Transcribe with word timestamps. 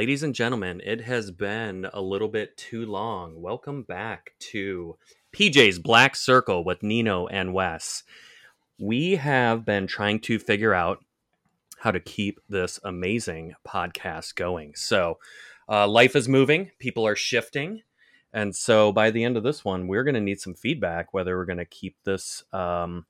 Ladies 0.00 0.22
and 0.22 0.34
gentlemen, 0.34 0.80
it 0.82 1.02
has 1.02 1.30
been 1.30 1.86
a 1.92 2.00
little 2.00 2.28
bit 2.28 2.56
too 2.56 2.86
long. 2.86 3.42
Welcome 3.42 3.82
back 3.82 4.32
to 4.38 4.96
PJ's 5.34 5.78
Black 5.78 6.16
Circle 6.16 6.64
with 6.64 6.82
Nino 6.82 7.26
and 7.26 7.52
Wes. 7.52 8.02
We 8.78 9.16
have 9.16 9.66
been 9.66 9.86
trying 9.86 10.20
to 10.20 10.38
figure 10.38 10.72
out 10.72 11.04
how 11.80 11.90
to 11.90 12.00
keep 12.00 12.40
this 12.48 12.80
amazing 12.82 13.56
podcast 13.68 14.36
going. 14.36 14.72
So, 14.74 15.18
uh, 15.68 15.86
life 15.86 16.16
is 16.16 16.30
moving, 16.30 16.70
people 16.78 17.06
are 17.06 17.14
shifting. 17.14 17.82
And 18.32 18.56
so 18.56 18.92
by 18.92 19.10
the 19.10 19.22
end 19.22 19.36
of 19.36 19.42
this 19.42 19.66
one, 19.66 19.86
we're 19.86 20.04
going 20.04 20.14
to 20.14 20.20
need 20.22 20.40
some 20.40 20.54
feedback 20.54 21.12
whether 21.12 21.36
we're 21.36 21.44
going 21.44 21.58
to 21.58 21.66
keep 21.66 21.96
this 22.04 22.42
um, 22.54 23.04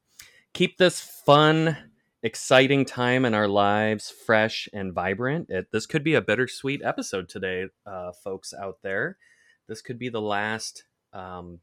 keep 0.54 0.76
this 0.76 1.00
fun, 1.00 1.76
exciting 2.22 2.84
time 2.84 3.24
in 3.24 3.34
our 3.34 3.48
lives 3.48 4.10
fresh 4.10 4.68
and 4.72 4.92
vibrant. 4.92 5.48
It, 5.50 5.68
this 5.72 5.86
could 5.86 6.04
be 6.04 6.14
a 6.14 6.20
bittersweet 6.20 6.82
episode 6.84 7.28
today, 7.28 7.66
uh, 7.86 8.12
folks 8.12 8.52
out 8.52 8.78
there. 8.82 9.16
This 9.68 9.80
could 9.82 9.98
be 9.98 10.08
the 10.08 10.20
last 10.20 10.84
um, 11.12 11.60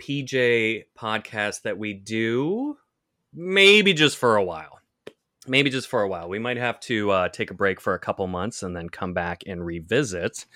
PJ 0.00 0.84
podcast 0.98 1.62
that 1.62 1.78
we 1.78 1.94
do, 1.94 2.76
maybe 3.32 3.92
just 3.92 4.16
for 4.16 4.36
a 4.36 4.44
while. 4.44 4.80
Maybe 5.46 5.70
just 5.70 5.88
for 5.88 6.02
a 6.02 6.08
while. 6.08 6.28
We 6.28 6.38
might 6.38 6.56
have 6.56 6.78
to 6.80 7.10
uh, 7.10 7.28
take 7.28 7.50
a 7.50 7.54
break 7.54 7.80
for 7.80 7.94
a 7.94 7.98
couple 7.98 8.26
months 8.28 8.62
and 8.62 8.76
then 8.76 8.88
come 8.88 9.12
back 9.12 9.42
and 9.46 9.64
revisit. 9.64 10.46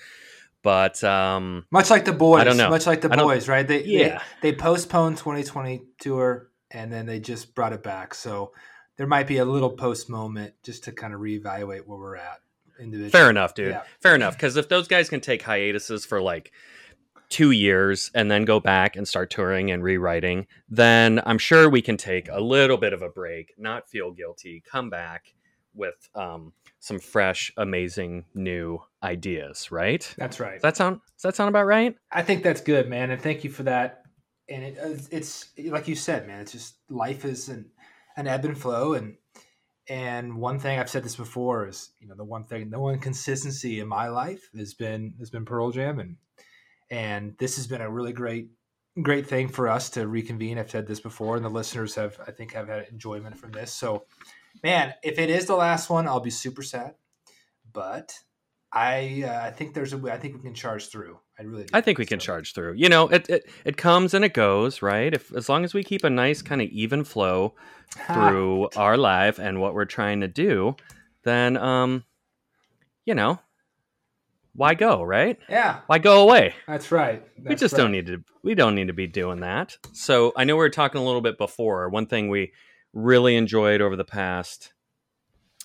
But 0.63 1.03
um, 1.03 1.65
much 1.71 1.89
like 1.89 2.05
the 2.05 2.13
boys, 2.13 2.41
I 2.41 2.43
don't 2.45 2.57
know. 2.57 2.69
Much 2.69 2.87
like 2.87 3.01
the 3.01 3.09
boys, 3.09 3.47
right? 3.47 3.67
They, 3.67 3.83
Yeah. 3.83 4.21
they 4.41 4.51
they 4.51 4.57
postponed 4.57 5.17
2020 5.17 5.83
tour 5.99 6.49
and 6.71 6.91
then 6.91 7.05
they 7.05 7.19
just 7.19 7.53
brought 7.53 7.73
it 7.73 7.83
back. 7.83 8.13
So 8.13 8.53
there 8.97 9.07
might 9.07 9.27
be 9.27 9.37
a 9.37 9.45
little 9.45 9.69
post 9.69 10.09
moment 10.09 10.53
just 10.63 10.83
to 10.85 10.91
kind 10.91 11.13
of 11.13 11.19
reevaluate 11.21 11.85
where 11.85 11.97
we're 11.97 12.15
at 12.17 12.41
individually. 12.79 13.09
Fair 13.11 13.29
enough, 13.29 13.53
dude. 13.53 13.69
Yeah. 13.71 13.83
Fair 14.01 14.15
enough. 14.15 14.35
Because 14.35 14.55
if 14.57 14.69
those 14.69 14.87
guys 14.87 15.09
can 15.09 15.21
take 15.21 15.41
hiatuses 15.43 16.05
for 16.05 16.21
like 16.21 16.51
two 17.29 17.51
years 17.51 18.09
and 18.15 18.31
then 18.31 18.45
go 18.45 18.59
back 18.59 18.95
and 18.95 19.07
start 19.07 19.29
touring 19.29 19.69
and 19.71 19.83
rewriting, 19.83 20.47
then 20.69 21.21
I'm 21.25 21.37
sure 21.37 21.69
we 21.69 21.81
can 21.81 21.97
take 21.97 22.29
a 22.31 22.39
little 22.39 22.77
bit 22.77 22.93
of 22.93 23.01
a 23.01 23.09
break, 23.09 23.53
not 23.57 23.89
feel 23.89 24.11
guilty, 24.11 24.63
come 24.69 24.89
back 24.89 25.33
with 25.73 25.95
um, 26.15 26.53
some 26.79 26.99
fresh, 26.99 27.51
amazing 27.57 28.25
new 28.33 28.79
ideas. 29.03 29.71
Right? 29.71 30.11
That's 30.17 30.39
right. 30.39 30.53
Does 30.53 30.61
that 30.63 30.77
sound? 30.77 31.01
Does 31.17 31.23
that 31.23 31.35
sound 31.35 31.49
about 31.49 31.65
right? 31.65 31.95
I 32.11 32.21
think 32.23 32.43
that's 32.43 32.61
good, 32.61 32.89
man, 32.89 33.11
and 33.11 33.21
thank 33.21 33.43
you 33.43 33.49
for 33.49 33.63
that. 33.63 34.03
And 34.49 34.63
it, 34.63 34.77
it's- 34.77 35.09
it's 35.11 35.49
like 35.69 35.87
you 35.87 35.95
said, 35.95 36.25
man. 36.27 36.39
It's 36.39 36.53
just 36.53 36.75
life 36.89 37.25
is 37.25 37.49
an 37.49 37.69
an 38.17 38.27
ebb 38.27 38.43
and 38.43 38.57
flow, 38.57 38.93
and 38.93 39.15
and 39.87 40.35
one 40.35 40.59
thing 40.59 40.77
I've 40.77 40.89
said 40.89 41.03
this 41.03 41.15
before 41.15 41.67
is, 41.67 41.91
you 42.01 42.07
know, 42.09 42.15
the 42.15 42.23
one 42.25 42.43
thing, 42.43 42.69
the 42.69 42.79
one 42.79 42.99
consistency 42.99 43.79
in 43.79 43.87
my 43.87 44.09
life 44.09 44.49
has 44.57 44.73
been 44.73 45.13
has 45.19 45.29
been 45.29 45.45
Pearl 45.45 45.71
Jam, 45.71 45.99
and 45.99 46.17
and 46.89 47.35
this 47.37 47.55
has 47.55 47.67
been 47.67 47.81
a 47.81 47.89
really 47.89 48.11
great 48.11 48.49
great 49.01 49.27
thing 49.27 49.47
for 49.47 49.69
us 49.69 49.89
to 49.91 50.07
reconvene. 50.07 50.57
I've 50.57 50.71
said 50.71 50.87
this 50.87 50.99
before, 50.99 51.37
and 51.37 51.45
the 51.45 51.49
listeners 51.49 51.95
have, 51.95 52.19
I 52.27 52.31
think, 52.31 52.51
have 52.53 52.67
had 52.67 52.87
enjoyment 52.91 53.37
from 53.37 53.51
this. 53.51 53.71
So, 53.71 54.05
man, 54.63 54.93
if 55.03 55.19
it 55.19 55.29
is 55.29 55.45
the 55.45 55.55
last 55.55 55.89
one, 55.89 56.07
I'll 56.07 56.19
be 56.19 56.29
super 56.29 56.63
sad, 56.63 56.95
but. 57.71 58.13
I 58.69 59.23
uh, 59.25 59.47
I 59.47 59.51
think 59.51 59.73
there's 59.73 59.93
a 59.93 59.97
way. 59.97 60.11
I 60.11 60.17
think 60.17 60.35
we 60.35 60.41
can 60.41 60.53
charge 60.53 60.89
through. 60.89 61.17
I 61.39 61.43
really. 61.43 61.63
Do. 61.63 61.69
I 61.73 61.81
think 61.81 61.97
we 61.99 62.05
can 62.05 62.19
So- 62.19 62.25
charge 62.25 62.53
through. 62.53 62.73
You 62.73 62.89
know, 62.89 63.07
it, 63.09 63.29
it 63.29 63.49
it 63.65 63.77
comes 63.77 64.13
and 64.13 64.25
it 64.25 64.33
goes, 64.33 64.81
right? 64.81 65.13
If 65.13 65.33
as 65.33 65.49
long 65.49 65.63
as 65.63 65.73
we 65.73 65.83
keep 65.83 66.03
a 66.03 66.09
nice 66.09 66.41
kind 66.41 66.61
of 66.61 66.69
even 66.69 67.03
flow 67.03 67.53
through 68.13 68.69
our 68.75 68.97
life 68.97 69.39
and 69.39 69.61
what 69.61 69.73
we're 69.73 69.85
trying 69.85 70.21
to 70.21 70.27
do, 70.27 70.75
then 71.23 71.55
um, 71.57 72.03
you 73.05 73.13
know, 73.15 73.39
why 74.53 74.73
go, 74.73 75.03
right? 75.03 75.37
Yeah, 75.47 75.81
Why 75.85 75.99
go 75.99 76.23
away? 76.23 76.55
that's 76.67 76.91
right. 76.91 77.23
we 77.43 77.53
just 77.55 77.73
right. 77.73 77.79
don't 77.81 77.91
need 77.91 78.07
to. 78.07 78.23
We 78.43 78.55
don't 78.55 78.73
need 78.75 78.87
to 78.87 78.93
be 78.93 79.05
doing 79.07 79.41
that. 79.41 79.77
So 79.93 80.33
I 80.35 80.43
know 80.45 80.55
we 80.55 80.59
were 80.59 80.69
talking 80.69 80.99
a 80.99 81.03
little 81.05 81.21
bit 81.21 81.37
before. 81.37 81.89
One 81.89 82.07
thing 82.07 82.29
we 82.29 82.53
really 82.93 83.35
enjoyed 83.35 83.81
over 83.81 83.95
the 83.95 84.03
past 84.05 84.73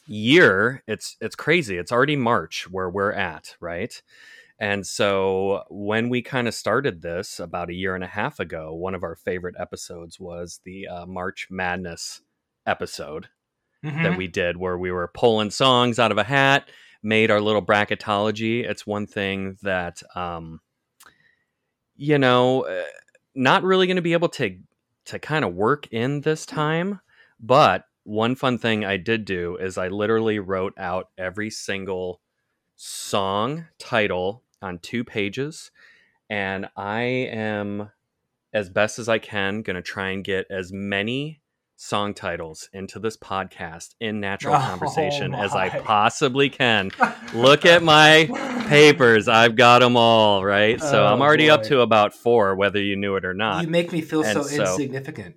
year. 0.06 0.82
It's 0.86 1.16
it's 1.20 1.36
crazy. 1.36 1.78
It's 1.78 1.92
already 1.92 2.16
March 2.16 2.68
where 2.70 2.90
we're 2.90 3.12
at, 3.12 3.56
right? 3.60 4.02
And 4.62 4.86
so 4.86 5.64
when 5.70 6.08
we 6.08 6.22
kind 6.22 6.46
of 6.46 6.54
started 6.54 7.02
this 7.02 7.40
about 7.40 7.68
a 7.68 7.74
year 7.74 7.96
and 7.96 8.04
a 8.04 8.06
half 8.06 8.38
ago, 8.38 8.72
one 8.72 8.94
of 8.94 9.02
our 9.02 9.16
favorite 9.16 9.56
episodes 9.58 10.20
was 10.20 10.60
the 10.64 10.86
uh, 10.86 11.04
March 11.04 11.48
Madness 11.50 12.22
episode 12.64 13.26
Mhm. 13.84 14.04
that 14.04 14.16
we 14.16 14.28
did 14.28 14.56
where 14.56 14.78
we 14.78 14.92
were 14.92 15.10
pulling 15.12 15.50
songs 15.50 15.98
out 15.98 16.12
of 16.12 16.18
a 16.18 16.22
hat, 16.22 16.68
made 17.02 17.28
our 17.32 17.40
little 17.40 17.60
bracketology. 17.66 18.62
It's 18.64 18.86
one 18.86 19.08
thing 19.08 19.58
that, 19.62 20.00
um, 20.14 20.60
you 21.96 22.16
know, 22.18 22.64
uh, 22.64 22.84
not 23.34 23.64
really 23.64 23.88
going 23.88 23.96
to 23.96 24.02
be 24.02 24.12
able 24.12 24.28
to 24.28 24.60
to 25.06 25.18
kind 25.18 25.44
of 25.44 25.52
work 25.54 25.88
in 25.92 26.20
this 26.20 26.46
time. 26.46 27.00
But 27.40 27.86
one 28.04 28.36
fun 28.36 28.58
thing 28.58 28.84
I 28.84 28.96
did 28.96 29.24
do 29.24 29.56
is 29.56 29.76
I 29.76 29.88
literally 29.88 30.38
wrote 30.38 30.74
out 30.78 31.10
every 31.18 31.50
single 31.50 32.20
song 32.76 33.66
title 33.80 34.44
on 34.62 34.78
two 34.78 35.04
pages, 35.04 35.70
and 36.30 36.68
I 36.76 37.02
am 37.02 37.90
as 38.52 38.68
best 38.70 38.98
as 38.98 39.08
I 39.08 39.18
can 39.18 39.62
going 39.62 39.76
to 39.76 39.82
try 39.82 40.10
and 40.10 40.22
get 40.24 40.46
as 40.50 40.72
many 40.72 41.40
song 41.76 42.14
titles 42.14 42.68
into 42.72 42.98
this 43.00 43.16
podcast 43.16 43.94
in 43.98 44.20
natural 44.20 44.54
Oh 44.58 44.58
conversation 44.58 45.34
as 45.34 45.52
I 45.54 45.68
possibly 45.80 46.48
can. 46.48 46.90
Look 47.34 47.66
at 47.66 47.82
my 47.82 48.28
papers. 48.68 49.26
I've 49.26 49.56
got 49.56 49.80
them 49.80 49.96
all, 49.96 50.44
right? 50.44 50.80
So 50.80 51.02
oh, 51.02 51.06
I'm 51.06 51.20
Oh, 51.20 51.24
already 51.24 51.50
up 51.50 51.62
to 51.64 51.80
about 51.80 52.14
four, 52.14 52.54
whether 52.54 52.80
you 52.80 52.94
knew 52.94 53.16
it 53.16 53.24
or 53.24 53.34
not. 53.34 53.62
You 53.64 53.68
make 53.68 53.90
me 53.92 54.00
feel 54.00 54.22
so, 54.22 54.42
so- 54.42 54.62
insignificant. 54.62 55.36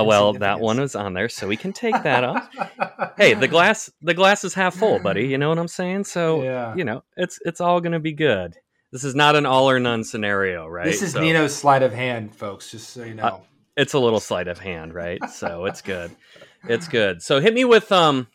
Uh, 0.00 0.04
well, 0.04 0.32
that 0.34 0.60
one 0.60 0.80
was 0.80 0.94
on 0.94 1.14
there, 1.14 1.28
so 1.28 1.46
we 1.48 1.56
can 1.56 1.72
take 1.72 2.00
that 2.02 2.24
off. 2.24 2.48
Hey, 3.16 3.32
the 3.32 3.48
glass 3.48 3.90
the 4.02 4.12
glass 4.12 4.44
is 4.44 4.52
half 4.52 4.74
full, 4.74 4.98
buddy. 4.98 5.26
You 5.28 5.38
know 5.38 5.48
what 5.48 5.58
I'm 5.58 5.68
saying? 5.68 6.04
So 6.04 6.42
Yeah. 6.42 6.74
you 6.74 6.84
know, 6.84 7.02
it's 7.16 7.38
it's 7.46 7.60
all 7.62 7.80
gonna 7.80 8.00
be 8.00 8.12
good. 8.12 8.56
This 8.92 9.04
is 9.04 9.14
not 9.14 9.36
an 9.36 9.46
all 9.46 9.70
or 9.70 9.80
none 9.80 10.04
scenario, 10.04 10.66
right? 10.66 10.84
This 10.84 11.00
is 11.02 11.12
So 11.12 11.20
Nino's 11.20 11.54
sleight 11.56 11.82
of 11.82 11.92
hand, 11.94 12.34
folks. 12.34 12.70
Just 12.70 12.90
so 12.90 13.04
you 13.04 13.14
know. 13.14 13.22
Uh, 13.22 13.38
it's 13.76 13.94
a 13.94 13.98
little 13.98 14.20
sleight 14.20 14.48
of 14.48 14.58
hand, 14.58 14.92
right? 14.94 15.18
So 15.30 15.64
it's 15.64 15.80
good. 15.82 16.10
It's 16.68 16.88
good. 16.88 17.22
So 17.22 17.40
hit 17.40 17.54
me 17.54 17.64
with 17.64 17.90
um 17.90 18.26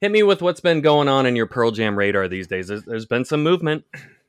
hit 0.00 0.10
me 0.10 0.22
with 0.22 0.40
what's 0.40 0.60
been 0.60 0.80
going 0.80 1.08
on 1.08 1.26
in 1.26 1.36
your 1.36 1.46
Pearl 1.46 1.70
Jam 1.70 1.96
radar 1.98 2.26
these 2.28 2.46
days. 2.46 2.68
There's, 2.68 2.84
there's 2.84 3.06
been 3.06 3.24
some 3.26 3.42
movement. 3.42 3.84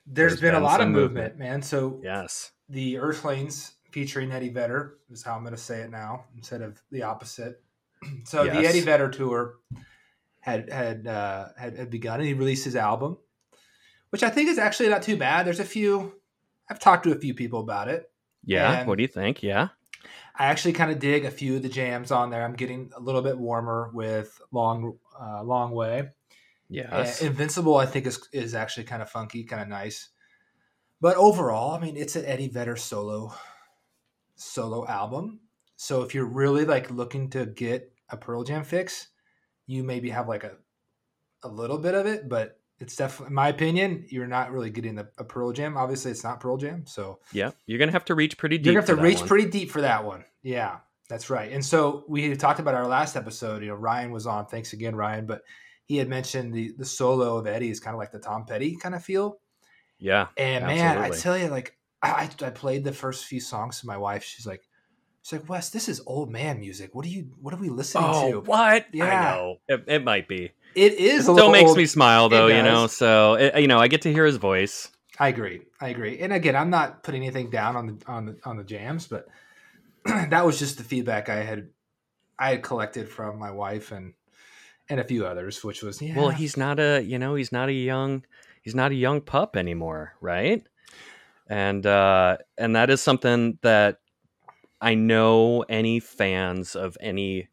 There's 0.05 0.33
there's 0.33 0.41
been, 0.41 0.55
a 0.55 0.59
lot 0.59 0.81
of 0.81 0.87
movement, 0.89 1.35
movement. 1.35 1.39
man. 1.39 1.61
So 1.61 2.01
Yes. 2.03 2.51
the 2.67 2.97
Earthlings 2.97 3.72
featuring 3.93 4.31
Eddie 4.31 4.49
Vedder 4.49 4.97
is 5.11 5.23
how 5.23 5.35
I'm 5.35 5.43
going 5.43 5.55
to 5.55 5.61
say 5.61 5.81
it 5.81 5.91
now 5.91 6.25
instead 6.35 6.61
of 6.61 6.81
the 6.91 7.03
opposite. 7.03 7.61
So 8.25 8.43
the 8.43 8.67
Eddie 8.67 8.81
Vedder 8.81 9.07
tour 9.07 9.59
had 10.41 10.69
had, 10.69 11.07
uh, 11.07 11.47
had 11.57 11.77
had 11.77 11.89
begun, 11.89 12.19
and 12.19 12.27
he 12.27 12.33
released 12.33 12.65
his 12.65 12.75
album, 12.75 13.17
which 14.09 14.23
I 14.23 14.29
think 14.29 14.49
is 14.49 14.57
actually 14.57 14.89
not 14.89 15.03
too 15.03 15.15
bad. 15.15 15.45
There's 15.45 15.61
a 15.61 15.65
few. 15.65 16.19
I've 16.69 16.79
talked 16.79 17.05
to 17.05 17.13
a 17.13 17.15
few 17.15 17.33
people 17.33 17.61
about 17.61 17.87
it. 17.87 18.11
Yeah. 18.43 18.83
What 18.83 18.97
do 18.97 19.03
you 19.03 19.07
think? 19.07 19.41
Yeah. 19.41 19.69
I 20.35 20.47
actually 20.47 20.73
kind 20.73 20.91
of 20.91 20.99
dig 20.99 21.23
a 21.23 21.31
few 21.31 21.55
of 21.55 21.61
the 21.61 21.69
jams 21.69 22.11
on 22.11 22.29
there. 22.29 22.43
I'm 22.43 22.55
getting 22.55 22.91
a 22.93 22.99
little 22.99 23.21
bit 23.21 23.37
warmer 23.37 23.89
with 23.93 24.37
long, 24.51 24.97
uh, 25.17 25.43
long 25.43 25.71
way. 25.71 26.09
Yes. 26.67 27.21
Invincible, 27.21 27.77
I 27.77 27.85
think 27.85 28.05
is 28.05 28.19
is 28.33 28.53
actually 28.53 28.83
kind 28.83 29.01
of 29.01 29.09
funky, 29.09 29.45
kind 29.45 29.61
of 29.61 29.69
nice. 29.69 30.09
But 30.99 31.15
overall, 31.15 31.71
I 31.71 31.79
mean, 31.79 31.95
it's 31.95 32.17
an 32.17 32.25
Eddie 32.25 32.49
Vedder 32.49 32.75
solo 32.75 33.33
solo 34.35 34.85
album. 34.87 35.39
So 35.75 36.01
if 36.01 36.13
you're 36.13 36.25
really 36.25 36.65
like 36.65 36.91
looking 36.91 37.29
to 37.31 37.45
get 37.45 37.91
a 38.09 38.17
Pearl 38.17 38.43
Jam 38.43 38.63
fix, 38.63 39.07
you 39.67 39.83
maybe 39.83 40.09
have 40.09 40.27
like 40.27 40.43
a 40.43 40.53
a 41.43 41.47
little 41.47 41.77
bit 41.77 41.93
of 41.93 42.05
it, 42.05 42.29
but 42.29 42.59
it's 42.79 42.95
definitely, 42.95 43.27
in 43.27 43.33
my 43.35 43.49
opinion, 43.49 44.05
you're 44.09 44.27
not 44.27 44.51
really 44.51 44.69
getting 44.69 44.95
the, 44.95 45.07
a 45.17 45.23
Pearl 45.23 45.51
Jam. 45.51 45.77
Obviously, 45.77 46.11
it's 46.11 46.23
not 46.23 46.39
Pearl 46.39 46.57
Jam, 46.57 46.85
so 46.85 47.19
yeah. 47.31 47.51
You're 47.65 47.79
gonna 47.79 47.91
have 47.91 48.05
to 48.05 48.15
reach 48.15 48.37
pretty 48.37 48.57
deep. 48.57 48.65
you're 48.65 48.81
gonna 48.81 48.87
have 48.87 48.97
to 48.97 49.01
reach 49.01 49.19
one. 49.19 49.27
pretty 49.27 49.49
deep 49.49 49.71
for 49.71 49.81
that 49.81 50.05
one. 50.05 50.25
Yeah, 50.41 50.77
that's 51.09 51.29
right. 51.29 51.51
And 51.51 51.63
so 51.63 52.03
we 52.07 52.29
had 52.29 52.39
talked 52.39 52.59
about 52.59 52.75
our 52.75 52.87
last 52.87 53.15
episode. 53.15 53.61
You 53.61 53.69
know, 53.69 53.75
Ryan 53.75 54.11
was 54.11 54.25
on. 54.25 54.45
Thanks 54.47 54.73
again, 54.73 54.95
Ryan. 54.95 55.25
But 55.25 55.43
he 55.85 55.97
had 55.97 56.09
mentioned 56.09 56.53
the 56.53 56.73
the 56.77 56.85
solo 56.85 57.37
of 57.37 57.47
Eddie 57.47 57.69
is 57.69 57.79
kind 57.79 57.93
of 57.93 57.99
like 57.99 58.11
the 58.11 58.19
Tom 58.19 58.45
Petty 58.45 58.75
kind 58.75 58.95
of 58.95 59.03
feel. 59.03 59.39
Yeah. 59.99 60.27
And 60.37 60.65
man, 60.65 60.97
I 60.97 61.09
tell 61.09 61.37
you, 61.37 61.47
like 61.47 61.77
I, 62.03 62.29
I 62.41 62.49
played 62.49 62.83
the 62.83 62.91
first 62.93 63.25
few 63.25 63.39
songs 63.39 63.79
to 63.79 63.87
my 63.87 63.97
wife. 63.97 64.23
She's 64.23 64.45
like, 64.45 64.61
she's 65.21 65.39
like, 65.39 65.49
Wes, 65.49 65.69
this 65.69 65.87
is 65.87 66.01
old 66.05 66.29
man 66.31 66.59
music. 66.59 66.93
What 66.93 67.05
are 67.05 67.09
you? 67.09 67.29
What 67.41 67.53
are 67.53 67.57
we 67.57 67.69
listening 67.69 68.03
Oh, 68.07 68.31
to? 68.31 68.39
what? 68.41 68.85
Yeah. 68.93 69.05
I 69.05 69.35
know. 69.35 69.55
It, 69.67 69.83
it 69.87 70.03
might 70.03 70.27
be. 70.27 70.51
It 70.75 70.93
is. 70.93 71.27
It 71.27 71.33
still 71.33 71.51
makes 71.51 71.69
old. 71.69 71.77
me 71.77 71.85
smile, 71.85 72.29
though. 72.29 72.47
You 72.47 72.61
know, 72.63 72.87
so 72.87 73.35
it, 73.35 73.59
you 73.61 73.67
know, 73.67 73.79
I 73.79 73.87
get 73.87 74.01
to 74.03 74.11
hear 74.13 74.25
his 74.25 74.37
voice. 74.37 74.89
I 75.19 75.27
agree. 75.27 75.61
I 75.79 75.89
agree. 75.89 76.19
And 76.19 76.33
again, 76.33 76.55
I'm 76.55 76.71
not 76.71 77.03
putting 77.03 77.21
anything 77.21 77.49
down 77.49 77.75
on 77.75 77.87
the 77.87 77.97
on 78.07 78.25
the 78.25 78.37
on 78.43 78.57
the 78.57 78.63
jams, 78.63 79.07
but 79.07 79.27
that 80.05 80.45
was 80.45 80.59
just 80.59 80.77
the 80.77 80.83
feedback 80.83 81.29
I 81.29 81.43
had 81.43 81.69
I 82.39 82.49
had 82.49 82.63
collected 82.63 83.07
from 83.07 83.37
my 83.37 83.51
wife 83.51 83.91
and 83.91 84.13
and 84.89 84.99
a 84.99 85.03
few 85.03 85.25
others, 85.25 85.63
which 85.63 85.83
was 85.83 86.01
yeah. 86.01 86.17
Well, 86.17 86.29
he's 86.29 86.57
not 86.57 86.79
a, 86.79 87.01
you 87.01 87.17
know, 87.19 87.35
he's 87.35 87.51
not 87.51 87.69
a 87.69 87.73
young, 87.73 88.25
he's 88.61 88.75
not 88.75 88.91
a 88.91 88.95
young 88.95 89.21
pup 89.21 89.55
anymore, 89.55 90.15
right? 90.19 90.65
And 91.47 91.85
uh, 91.85 92.37
and 92.57 92.75
that 92.75 92.89
is 92.89 93.01
something 93.01 93.59
that 93.61 93.97
I 94.79 94.95
know 94.95 95.61
any 95.69 95.99
fans 95.99 96.75
of 96.75 96.97
any 96.99 97.49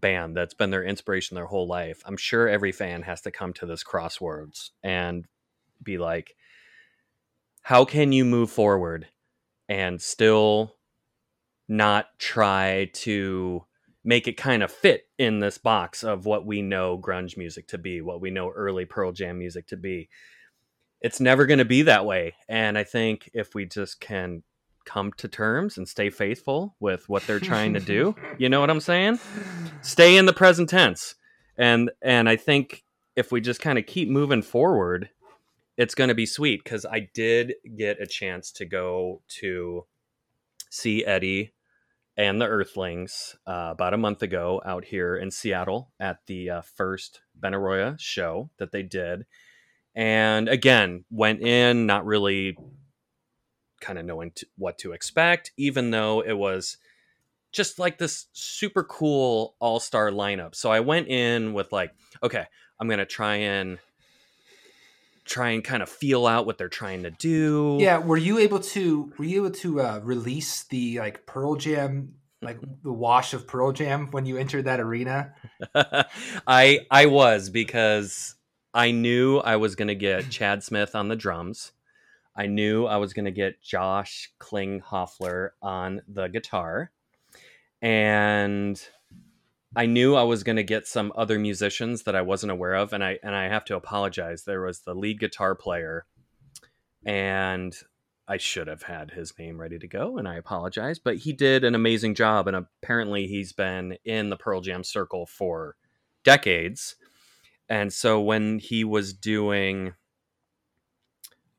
band 0.00 0.36
that's 0.36 0.54
been 0.54 0.70
their 0.70 0.84
inspiration 0.84 1.34
their 1.34 1.46
whole 1.46 1.66
life. 1.66 2.02
I'm 2.06 2.16
sure 2.16 2.48
every 2.48 2.72
fan 2.72 3.02
has 3.02 3.20
to 3.22 3.30
come 3.30 3.52
to 3.54 3.66
this 3.66 3.82
crossroads 3.82 4.72
and 4.82 5.26
be 5.82 5.98
like, 5.98 6.36
how 7.62 7.84
can 7.84 8.12
you 8.12 8.24
move 8.24 8.50
forward 8.50 9.08
and 9.68 10.00
still 10.00 10.76
not 11.68 12.06
try 12.18 12.90
to 12.94 13.64
make 14.04 14.26
it 14.26 14.38
kind 14.38 14.62
of 14.62 14.72
fit 14.72 15.02
in 15.18 15.40
this 15.40 15.58
box 15.58 16.02
of 16.02 16.24
what 16.24 16.46
we 16.46 16.62
know 16.62 16.98
grunge 16.98 17.36
music 17.36 17.68
to 17.68 17.76
be, 17.76 18.00
what 18.00 18.20
we 18.20 18.30
know 18.30 18.48
early 18.50 18.86
Pearl 18.86 19.12
Jam 19.12 19.38
music 19.38 19.66
to 19.66 19.76
be. 19.76 20.08
It's 21.00 21.20
never 21.20 21.46
going 21.46 21.58
to 21.58 21.64
be 21.64 21.82
that 21.82 22.04
way. 22.04 22.34
And 22.48 22.76
I 22.76 22.84
think 22.84 23.30
if 23.32 23.54
we 23.54 23.66
just 23.66 24.00
can 24.00 24.42
come 24.84 25.12
to 25.18 25.28
terms 25.28 25.76
and 25.76 25.86
stay 25.86 26.10
faithful 26.10 26.74
with 26.80 27.08
what 27.08 27.26
they're 27.26 27.40
trying 27.40 27.74
to 27.74 27.80
do, 27.80 28.14
you 28.38 28.48
know 28.48 28.60
what 28.60 28.70
I'm 28.70 28.80
saying? 28.80 29.18
Stay 29.82 30.16
in 30.16 30.26
the 30.26 30.32
present 30.32 30.68
tense. 30.68 31.14
And 31.56 31.90
and 32.02 32.28
I 32.28 32.36
think 32.36 32.84
if 33.16 33.32
we 33.32 33.40
just 33.40 33.60
kind 33.60 33.78
of 33.78 33.86
keep 33.86 34.08
moving 34.08 34.42
forward, 34.42 35.10
it's 35.76 35.94
going 35.94 36.08
to 36.08 36.14
be 36.14 36.26
sweet 36.26 36.64
cuz 36.64 36.84
I 36.84 37.08
did 37.14 37.54
get 37.76 38.00
a 38.00 38.06
chance 38.06 38.50
to 38.52 38.64
go 38.64 39.22
to 39.40 39.86
see 40.70 41.04
Eddie 41.04 41.52
and 42.16 42.40
the 42.40 42.46
Earthlings 42.46 43.36
uh, 43.46 43.68
about 43.70 43.94
a 43.94 43.98
month 43.98 44.22
ago 44.22 44.60
out 44.66 44.84
here 44.84 45.16
in 45.16 45.30
Seattle 45.30 45.92
at 46.00 46.18
the 46.26 46.50
uh, 46.50 46.60
first 46.62 47.20
Benaroya 47.38 47.98
show 47.98 48.50
that 48.58 48.72
they 48.72 48.82
did. 48.82 49.24
And 49.98 50.48
again, 50.48 51.04
went 51.10 51.42
in 51.42 51.84
not 51.84 52.06
really 52.06 52.56
kind 53.80 53.98
of 53.98 54.04
knowing 54.04 54.30
to, 54.36 54.46
what 54.56 54.78
to 54.78 54.92
expect, 54.92 55.50
even 55.56 55.90
though 55.90 56.20
it 56.20 56.34
was 56.34 56.76
just 57.50 57.80
like 57.80 57.98
this 57.98 58.26
super 58.32 58.84
cool 58.84 59.56
all 59.58 59.80
star 59.80 60.12
lineup. 60.12 60.54
So 60.54 60.70
I 60.70 60.78
went 60.78 61.08
in 61.08 61.52
with 61.52 61.72
like, 61.72 61.90
okay, 62.22 62.44
I'm 62.78 62.88
gonna 62.88 63.06
try 63.06 63.34
and 63.36 63.80
try 65.24 65.50
and 65.50 65.64
kind 65.64 65.82
of 65.82 65.88
feel 65.88 66.28
out 66.28 66.46
what 66.46 66.58
they're 66.58 66.68
trying 66.68 67.02
to 67.02 67.10
do. 67.10 67.78
Yeah, 67.80 67.98
were 67.98 68.16
you 68.16 68.38
able 68.38 68.60
to 68.60 69.12
were 69.18 69.24
you 69.24 69.46
able 69.46 69.56
to 69.56 69.80
uh, 69.80 70.00
release 70.04 70.62
the 70.62 71.00
like 71.00 71.26
Pearl 71.26 71.56
Jam 71.56 72.14
like 72.40 72.60
the 72.84 72.92
wash 72.92 73.34
of 73.34 73.48
Pearl 73.48 73.72
Jam 73.72 74.12
when 74.12 74.26
you 74.26 74.36
entered 74.36 74.66
that 74.66 74.78
arena? 74.78 75.34
I 76.46 76.86
I 76.88 77.06
was 77.06 77.50
because 77.50 78.36
I 78.74 78.90
knew 78.90 79.38
I 79.38 79.56
was 79.56 79.74
going 79.74 79.88
to 79.88 79.94
get 79.94 80.30
Chad 80.30 80.62
Smith 80.62 80.94
on 80.94 81.08
the 81.08 81.16
drums. 81.16 81.72
I 82.36 82.46
knew 82.46 82.86
I 82.86 82.98
was 82.98 83.12
going 83.12 83.24
to 83.24 83.32
get 83.32 83.60
Josh 83.60 84.32
Klinghoffer 84.38 85.50
on 85.60 86.02
the 86.06 86.28
guitar. 86.28 86.92
And 87.82 88.80
I 89.76 89.86
knew 89.86 90.14
I 90.14 90.22
was 90.22 90.42
going 90.42 90.56
to 90.56 90.62
get 90.62 90.86
some 90.86 91.12
other 91.16 91.38
musicians 91.38 92.04
that 92.04 92.16
I 92.16 92.22
wasn't 92.22 92.52
aware 92.52 92.74
of 92.74 92.92
and 92.92 93.04
I 93.04 93.18
and 93.22 93.34
I 93.34 93.48
have 93.48 93.64
to 93.66 93.76
apologize. 93.76 94.44
There 94.44 94.62
was 94.62 94.80
the 94.80 94.94
lead 94.94 95.20
guitar 95.20 95.54
player 95.54 96.06
and 97.04 97.76
I 98.26 98.36
should 98.38 98.66
have 98.66 98.82
had 98.82 99.10
his 99.12 99.32
name 99.38 99.60
ready 99.60 99.78
to 99.78 99.86
go 99.86 100.18
and 100.18 100.26
I 100.26 100.36
apologize, 100.36 100.98
but 100.98 101.16
he 101.18 101.32
did 101.32 101.64
an 101.64 101.74
amazing 101.74 102.14
job 102.14 102.46
and 102.46 102.56
apparently 102.56 103.26
he's 103.26 103.52
been 103.52 103.98
in 104.04 104.30
the 104.30 104.36
Pearl 104.36 104.60
Jam 104.60 104.84
circle 104.84 105.26
for 105.26 105.76
decades. 106.24 106.96
And 107.68 107.92
so 107.92 108.20
when 108.20 108.58
he 108.58 108.84
was 108.84 109.12
doing 109.12 109.94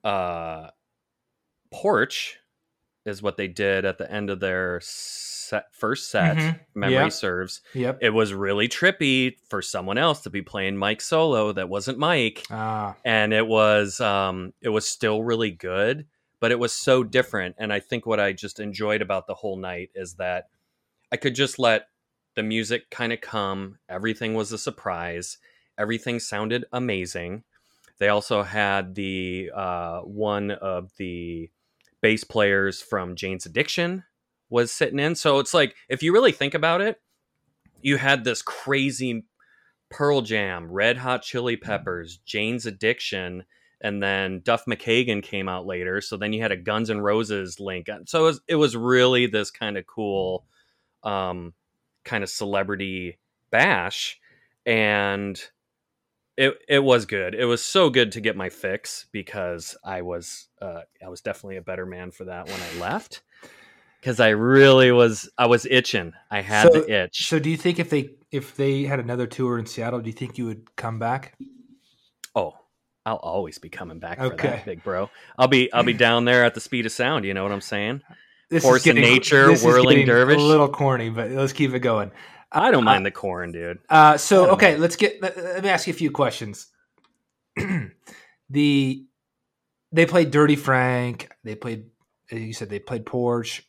uh 0.04 0.70
porch 1.72 2.38
is 3.06 3.22
what 3.22 3.38
they 3.38 3.48
did 3.48 3.86
at 3.86 3.98
the 3.98 4.10
end 4.12 4.30
of 4.30 4.40
their 4.40 4.80
set, 4.82 5.66
first 5.74 6.10
set 6.10 6.38
Mhm. 6.38 6.60
memory 6.74 7.04
Yep. 7.06 7.12
serves 7.12 7.62
Yep. 7.74 7.98
it 8.02 8.10
was 8.12 8.34
really 8.34 8.68
trippy 8.70 9.36
for 9.50 9.62
someone 9.62 9.98
else 9.98 10.22
to 10.22 10.30
be 10.30 10.42
playing 10.42 10.78
mike 10.78 11.02
solo 11.02 11.52
that 11.52 11.68
wasn't 11.70 11.98
mike 11.98 12.46
Ah, 12.50 12.96
and 13.04 13.34
it 13.34 13.46
was 13.46 14.00
um 14.00 14.54
it 14.62 14.70
was 14.70 14.88
still 14.88 15.22
really 15.24 15.52
good 15.52 16.08
but 16.40 16.52
it 16.52 16.60
was 16.60 16.72
so 16.72 17.04
different 17.04 17.56
and 17.60 17.74
i 17.74 17.80
think 17.80 18.06
what 18.06 18.20
i 18.20 18.32
just 18.32 18.60
enjoyed 18.60 19.02
about 19.02 19.28
the 19.28 19.36
whole 19.36 19.58
night 19.58 19.90
is 19.96 20.16
that 20.16 20.46
i 21.12 21.18
could 21.18 21.36
just 21.36 21.60
let 21.60 21.88
the 22.36 22.44
music 22.44 22.90
kind 22.90 23.12
of 23.12 23.20
come 23.22 23.78
everything 23.90 24.34
was 24.34 24.52
a 24.52 24.58
surprise 24.58 25.38
everything 25.80 26.20
sounded 26.20 26.66
amazing 26.72 27.44
they 28.00 28.10
also 28.10 28.44
had 28.44 28.96
the 28.96 29.52
uh, 29.54 30.00
one 30.02 30.52
of 30.52 30.92
the 30.98 31.50
bass 32.02 32.24
players 32.24 32.81
from 32.81 33.16
jane's 33.16 33.46
addiction 33.46 34.04
was 34.50 34.72
sitting 34.72 35.00
in 35.00 35.16
so 35.16 35.40
it's 35.40 35.54
like 35.54 35.76
if 35.90 36.04
you 36.04 36.14
really 36.14 36.31
think 36.31 36.54
about 36.54 36.81
it 36.81 37.00
you 37.81 37.98
had 37.98 38.24
this 38.24 38.42
crazy 38.42 39.24
Pearl 39.90 40.22
Jam, 40.22 40.72
Red 40.72 40.98
Hot 40.98 41.24
Chili 41.24 41.58
Peppers, 41.58 42.20
Jane's 42.25 42.66
Addiction, 42.66 43.44
and 43.82 44.02
then 44.02 44.42
Duff 44.44 44.66
McKagan 44.66 45.24
came 45.24 45.50
out 45.50 45.66
later. 45.66 46.02
So 46.02 46.18
then 46.18 46.34
you 46.34 46.42
had 46.42 46.52
a 46.52 46.58
Guns 46.58 46.90
N' 46.90 47.02
Roses 47.02 47.60
link. 47.60 47.88
So 48.06 48.20
it 48.20 48.24
was, 48.24 48.42
it 48.48 48.56
was 48.56 48.75
really 48.75 49.25
this 49.25 49.52
kind 49.52 49.78
of 49.78 49.88
cool, 49.88 50.46
um, 51.04 51.54
kind 52.06 52.24
of 52.24 52.30
celebrity 52.30 53.18
bash, 53.52 54.20
and 54.66 55.42
it 56.39 56.57
it 56.68 56.80
was 56.80 57.06
good. 57.06 57.36
It 57.36 57.45
was 57.45 57.62
so 57.63 57.89
good 57.89 58.13
to 58.13 58.21
get 58.21 58.36
my 58.38 58.50
fix 58.50 59.06
because 59.12 59.77
I 59.83 60.01
was 60.01 60.47
uh, 60.62 60.81
I 61.06 61.09
was 61.09 61.21
definitely 61.21 61.57
a 61.57 61.62
better 61.62 61.86
man 61.86 62.12
for 62.12 62.25
that 62.25 62.47
when 62.47 62.59
I 62.59 62.80
left. 62.80 63.21
Because 64.00 64.21
I 64.21 64.30
really 64.30 64.94
was, 64.94 65.30
I 65.38 65.47
was 65.47 65.65
itching. 65.69 66.13
I 66.31 66.39
had 66.39 66.71
So- 66.71 66.80
the 66.80 67.03
itch. 67.03 67.27
so 67.27 67.38
do 67.38 67.50
you 67.50 67.57
think 67.57 67.80
if 67.80 67.89
they 67.89 68.12
if 68.31 68.56
they 68.56 68.83
had 68.83 69.00
another 69.01 69.27
tour 69.27 69.59
in 69.59 69.65
Seattle, 69.65 70.00
do 70.00 70.07
you 70.07 70.13
think 70.13 70.38
you 70.38 70.45
would 70.45 70.74
come 70.77 71.00
back? 71.00 71.38
Oh, 72.33 72.53
I'll 73.06 73.18
always 73.18 73.57
be 73.57 73.68
coming 73.68 74.00
back 74.00 74.19
for 74.19 74.25
Okay. 74.33 74.47
that, 74.50 74.65
big 74.65 74.83
bro. 74.86 75.09
I'll 75.38 75.50
be 75.50 75.71
I'll 75.74 75.83
be 75.83 75.94
down 75.94 76.24
there 76.25 76.45
at 76.45 76.53
the 76.53 76.62
speed 76.62 76.86
of 76.86 76.94
sound. 76.94 77.25
You 77.25 77.33
know 77.33 77.44
what 77.44 77.51
I'm 77.51 77.60
saying? 77.62 78.01
This 78.50 78.63
Force 78.63 78.88
of 78.88 78.96
nature, 78.96 79.53
whirling 79.58 79.89
getting 79.89 80.05
dervish. 80.08 80.38
A 80.38 80.41
little 80.41 80.69
corny, 80.69 81.10
but 81.10 81.29
let's 81.31 81.53
keep 81.53 81.74
it 81.74 81.79
going. 81.79 82.10
I 82.51 82.72
don't 82.72 82.84
mind 82.84 83.06
the 83.06 83.12
corn, 83.12 83.51
dude. 83.51 83.79
Uh, 83.89 84.18
so 84.18 84.51
okay, 84.51 84.74
know. 84.74 84.79
let's 84.79 84.96
get. 84.96 85.22
Let, 85.22 85.38
let 85.38 85.63
me 85.63 85.70
ask 85.70 85.88
you 85.88 85.94
a 85.94 85.96
few 85.96 86.12
questions. 86.12 86.68
the 88.50 89.06
they 89.91 90.06
played 90.06 90.32
Dirty 90.32 90.56
Frank. 90.56 91.29
They 91.44 91.56
played. 91.56 91.86
You 92.32 92.53
said 92.53 92.70
they 92.70 92.79
played 92.79 93.06
Porch. 93.06 93.65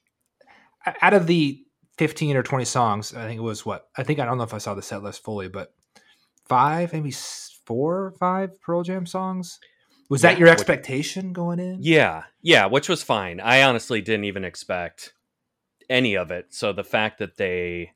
Out 1.03 1.15
of 1.15 1.27
the 1.27 1.63
fifteen 1.99 2.37
or 2.37 2.43
twenty 2.43 2.65
songs, 2.65 3.15
I 3.15 3.27
think 3.27 3.39
it 3.39 3.45
was 3.45 3.67
what 3.67 3.89
I 3.97 4.03
think. 4.03 4.19
I 4.19 4.25
don't 4.25 4.39
know 4.39 4.45
if 4.45 4.55
I 4.55 4.59
saw 4.59 4.75
the 4.75 4.83
set 4.83 5.03
list 5.03 5.23
fully, 5.23 5.49
but 5.49 5.75
five, 6.49 6.93
maybe 6.93 7.13
four 7.65 8.05
or 8.07 8.11
five 8.13 8.61
Pearl 8.63 8.83
Jam 8.83 9.07
songs. 9.07 9.59
Was 10.09 10.23
that 10.23 10.33
Yeah, 10.33 10.39
your 10.41 10.49
which- 10.49 10.55
expectation 10.59 11.33
going 11.33 11.61
in? 11.61 11.79
Yeah, 11.81 12.25
yeah, 12.43 12.67
which 12.67 12.89
was 12.89 13.03
fine. 13.03 13.39
I 13.41 13.63
honestly 13.63 14.01
didn't 14.01 14.25
even 14.25 14.45
expect 14.45 15.13
any 15.89 16.17
of 16.17 16.31
it. 16.31 16.47
So 16.51 16.73
the 16.73 16.83
fact 16.83 17.19
that 17.19 17.37
they 17.37 17.93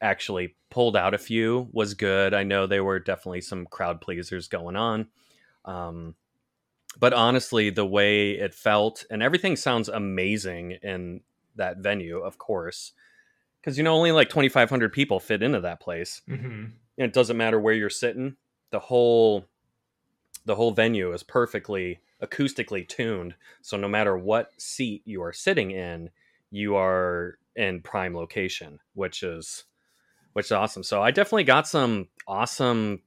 actually 0.00 0.56
pulled 0.70 0.96
out 0.96 1.14
a 1.14 1.18
few 1.18 1.68
was 1.72 1.94
good. 1.94 2.34
I 2.34 2.42
know 2.42 2.66
there 2.66 2.84
were 2.84 2.98
definitely 2.98 3.40
some 3.40 3.66
crowd 3.66 4.00
pleasers 4.00 4.48
going 4.48 4.76
on. 4.76 5.08
Um, 5.64 6.14
but 6.98 7.12
honestly, 7.12 7.70
the 7.70 7.86
way 7.86 8.32
it 8.32 8.54
felt 8.54 9.04
and 9.10 9.22
everything 9.22 9.56
sounds 9.56 9.88
amazing 9.88 10.78
in 10.82 11.20
that 11.56 11.78
venue, 11.78 12.18
of 12.18 12.38
course, 12.38 12.92
because 13.60 13.76
you 13.76 13.84
know 13.84 13.94
only 13.94 14.12
like 14.12 14.28
twenty 14.28 14.48
five 14.48 14.70
hundred 14.70 14.92
people 14.92 15.20
fit 15.20 15.42
into 15.42 15.60
that 15.60 15.80
place. 15.80 16.22
Mm-hmm. 16.28 16.46
And 16.46 16.72
it 16.98 17.12
doesn't 17.12 17.36
matter 17.36 17.60
where 17.60 17.74
you're 17.74 17.90
sitting. 17.90 18.36
The 18.70 18.78
whole 18.78 19.46
the 20.44 20.54
whole 20.54 20.70
venue 20.70 21.12
is 21.12 21.22
perfectly 21.22 22.00
acoustically 22.22 22.88
tuned. 22.88 23.34
So 23.62 23.76
no 23.76 23.88
matter 23.88 24.16
what 24.16 24.50
seat 24.58 25.02
you 25.04 25.22
are 25.22 25.32
sitting 25.32 25.70
in, 25.70 26.10
you 26.50 26.76
are 26.76 27.38
in 27.54 27.82
prime 27.82 28.16
location, 28.16 28.78
which 28.94 29.22
is 29.22 29.64
which 30.36 30.48
is 30.48 30.52
awesome. 30.52 30.82
So 30.82 31.00
I 31.00 31.12
definitely 31.12 31.44
got 31.44 31.66
some 31.66 32.08
awesome 32.28 33.00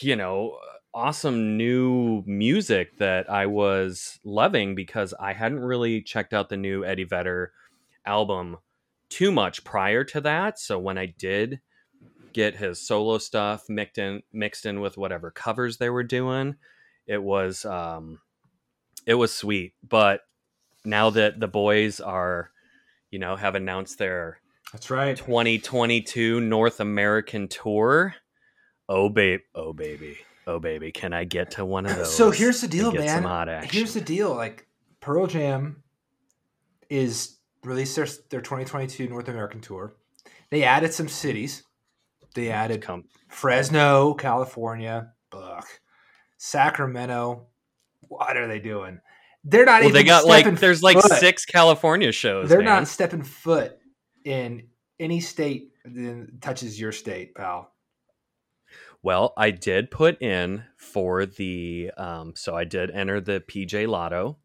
you 0.00 0.14
know, 0.14 0.58
awesome 0.94 1.56
new 1.56 2.22
music 2.24 2.96
that 2.98 3.28
I 3.28 3.46
was 3.46 4.20
loving 4.22 4.76
because 4.76 5.12
I 5.18 5.32
hadn't 5.32 5.58
really 5.58 6.00
checked 6.00 6.32
out 6.32 6.48
the 6.48 6.56
new 6.56 6.84
Eddie 6.84 7.02
Vedder 7.02 7.50
album 8.06 8.58
too 9.08 9.32
much 9.32 9.64
prior 9.64 10.04
to 10.04 10.20
that. 10.20 10.60
So 10.60 10.78
when 10.78 10.98
I 10.98 11.06
did 11.06 11.60
get 12.32 12.54
his 12.54 12.80
solo 12.80 13.18
stuff 13.18 13.68
mixed 13.68 13.98
in 13.98 14.22
mixed 14.32 14.66
in 14.66 14.80
with 14.80 14.96
whatever 14.96 15.32
covers 15.32 15.78
they 15.78 15.90
were 15.90 16.04
doing, 16.04 16.54
it 17.08 17.20
was 17.20 17.64
um 17.64 18.20
it 19.04 19.14
was 19.14 19.34
sweet. 19.34 19.74
But 19.82 20.20
now 20.84 21.10
that 21.10 21.40
the 21.40 21.48
boys 21.48 21.98
are, 21.98 22.52
you 23.10 23.18
know, 23.18 23.34
have 23.34 23.56
announced 23.56 23.98
their 23.98 24.38
That's 24.72 24.90
right. 24.90 25.16
2022 25.16 26.40
North 26.40 26.80
American 26.80 27.46
tour, 27.46 28.14
oh 28.88 29.10
babe, 29.10 29.40
oh 29.54 29.74
baby. 29.74 30.16
Oh 30.46 30.58
baby, 30.58 30.90
can 30.90 31.12
I 31.12 31.24
get 31.24 31.52
to 31.52 31.64
one 31.64 31.84
of 31.84 31.94
those? 31.96 32.16
So 32.16 32.30
here's 32.30 32.62
the 32.62 32.68
deal, 32.68 32.90
man. 32.90 33.64
Here's 33.64 33.92
the 33.92 34.00
deal. 34.00 34.34
Like 34.34 34.66
Pearl 35.00 35.26
Jam 35.26 35.82
is 36.88 37.36
released 37.62 37.96
their 37.96 38.08
their 38.30 38.40
2022 38.40 39.08
North 39.08 39.28
American 39.28 39.60
tour. 39.60 39.94
They 40.50 40.64
added 40.64 40.94
some 40.94 41.08
cities. 41.08 41.64
They 42.34 42.50
added 42.50 42.80
Come, 42.80 43.04
Fresno, 43.28 44.14
California, 44.14 45.12
ugh. 45.32 45.66
Sacramento. 46.38 47.46
What 48.08 48.38
are 48.38 48.48
they 48.48 48.58
doing? 48.58 49.00
They're 49.44 49.66
not 49.66 49.80
well, 49.80 49.90
even 49.90 49.94
they 49.94 50.04
got 50.04 50.24
like 50.24 50.44
stepping 50.44 50.60
there's 50.60 50.82
like 50.82 50.98
six 51.00 51.44
California 51.44 52.10
shows. 52.10 52.48
They're 52.48 52.58
man. 52.58 52.66
not 52.66 52.88
stepping 52.88 53.22
foot 53.22 53.78
in 54.24 54.68
any 55.00 55.20
state 55.20 55.72
that 55.84 56.28
touches 56.40 56.80
your 56.80 56.92
state, 56.92 57.34
pal. 57.34 57.72
Well, 59.02 59.32
I 59.36 59.50
did 59.50 59.90
put 59.90 60.22
in 60.22 60.64
for 60.76 61.26
the 61.26 61.90
um, 61.96 62.34
so 62.36 62.54
I 62.54 62.64
did 62.64 62.90
enter 62.90 63.20
the 63.20 63.40
PJ 63.40 63.88
Lotto 63.88 64.38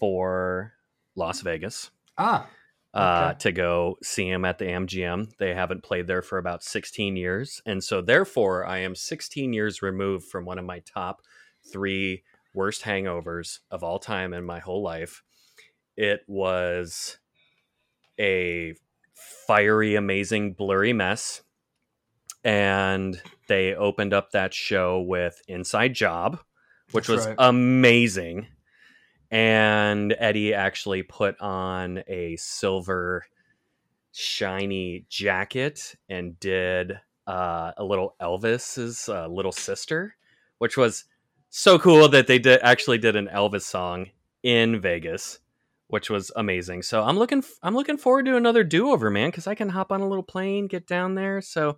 for 0.00 0.72
Las 1.14 1.42
Vegas 1.42 1.90
Ah, 2.16 2.48
uh, 2.94 3.34
to 3.34 3.52
go 3.52 3.98
see 4.02 4.28
him 4.28 4.44
at 4.44 4.58
the 4.58 4.64
MGM. 4.64 5.36
They 5.38 5.54
haven't 5.54 5.82
played 5.82 6.06
there 6.06 6.22
for 6.22 6.38
about 6.38 6.62
16 6.62 7.16
years, 7.16 7.62
and 7.66 7.84
so 7.84 8.00
therefore 8.00 8.66
I 8.66 8.78
am 8.78 8.94
16 8.94 9.52
years 9.52 9.82
removed 9.82 10.26
from 10.26 10.44
one 10.44 10.58
of 10.58 10.64
my 10.64 10.80
top 10.80 11.22
three 11.70 12.22
worst 12.54 12.82
hangovers 12.82 13.60
of 13.70 13.82
all 13.82 13.98
time 13.98 14.34
in 14.34 14.44
my 14.44 14.58
whole 14.58 14.82
life. 14.82 15.22
It 15.96 16.22
was 16.26 17.18
a 18.18 18.74
fiery, 19.46 19.94
amazing, 19.94 20.54
blurry 20.54 20.92
mess. 20.92 21.42
And 22.44 23.20
they 23.48 23.74
opened 23.74 24.12
up 24.12 24.32
that 24.32 24.52
show 24.52 25.00
with 25.00 25.40
Inside 25.48 25.94
Job, 25.94 26.40
which 26.90 27.06
That's 27.06 27.18
was 27.18 27.26
right. 27.26 27.36
amazing. 27.38 28.48
And 29.30 30.14
Eddie 30.18 30.52
actually 30.54 31.02
put 31.02 31.40
on 31.40 32.02
a 32.06 32.36
silver, 32.36 33.24
shiny 34.12 35.06
jacket 35.08 35.94
and 36.08 36.38
did 36.38 36.98
uh, 37.26 37.72
a 37.76 37.84
little 37.84 38.14
Elvis's 38.20 39.08
uh, 39.08 39.26
little 39.28 39.52
sister, 39.52 40.16
which 40.58 40.76
was 40.76 41.04
so 41.48 41.78
cool 41.78 42.08
that 42.08 42.26
they 42.26 42.38
did 42.38 42.60
actually 42.62 42.98
did 42.98 43.16
an 43.16 43.28
Elvis 43.28 43.62
song 43.62 44.06
in 44.42 44.80
Vegas, 44.80 45.38
which 45.92 46.08
was 46.08 46.32
amazing. 46.36 46.80
So 46.80 47.02
I'm 47.02 47.18
looking 47.18 47.44
I'm 47.62 47.74
looking 47.74 47.98
forward 47.98 48.24
to 48.24 48.34
another 48.36 48.64
do 48.64 48.90
over, 48.90 49.10
man, 49.10 49.28
because 49.28 49.46
I 49.46 49.54
can 49.54 49.68
hop 49.68 49.92
on 49.92 50.00
a 50.00 50.08
little 50.08 50.22
plane, 50.22 50.66
get 50.66 50.86
down 50.86 51.16
there. 51.16 51.42
So 51.42 51.76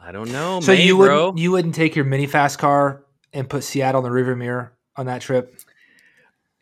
I 0.00 0.10
don't 0.10 0.32
know, 0.32 0.60
so 0.62 0.72
May, 0.72 0.86
you 0.86 0.96
wouldn't 0.96 1.36
you 1.36 1.50
wouldn't 1.52 1.74
take 1.74 1.94
your 1.94 2.06
mini 2.06 2.26
fast 2.26 2.58
car 2.58 3.04
and 3.34 3.46
put 3.50 3.62
Seattle 3.62 4.00
in 4.00 4.04
the 4.04 4.10
river 4.10 4.34
mirror 4.34 4.72
on 4.96 5.04
that 5.04 5.20
trip? 5.20 5.60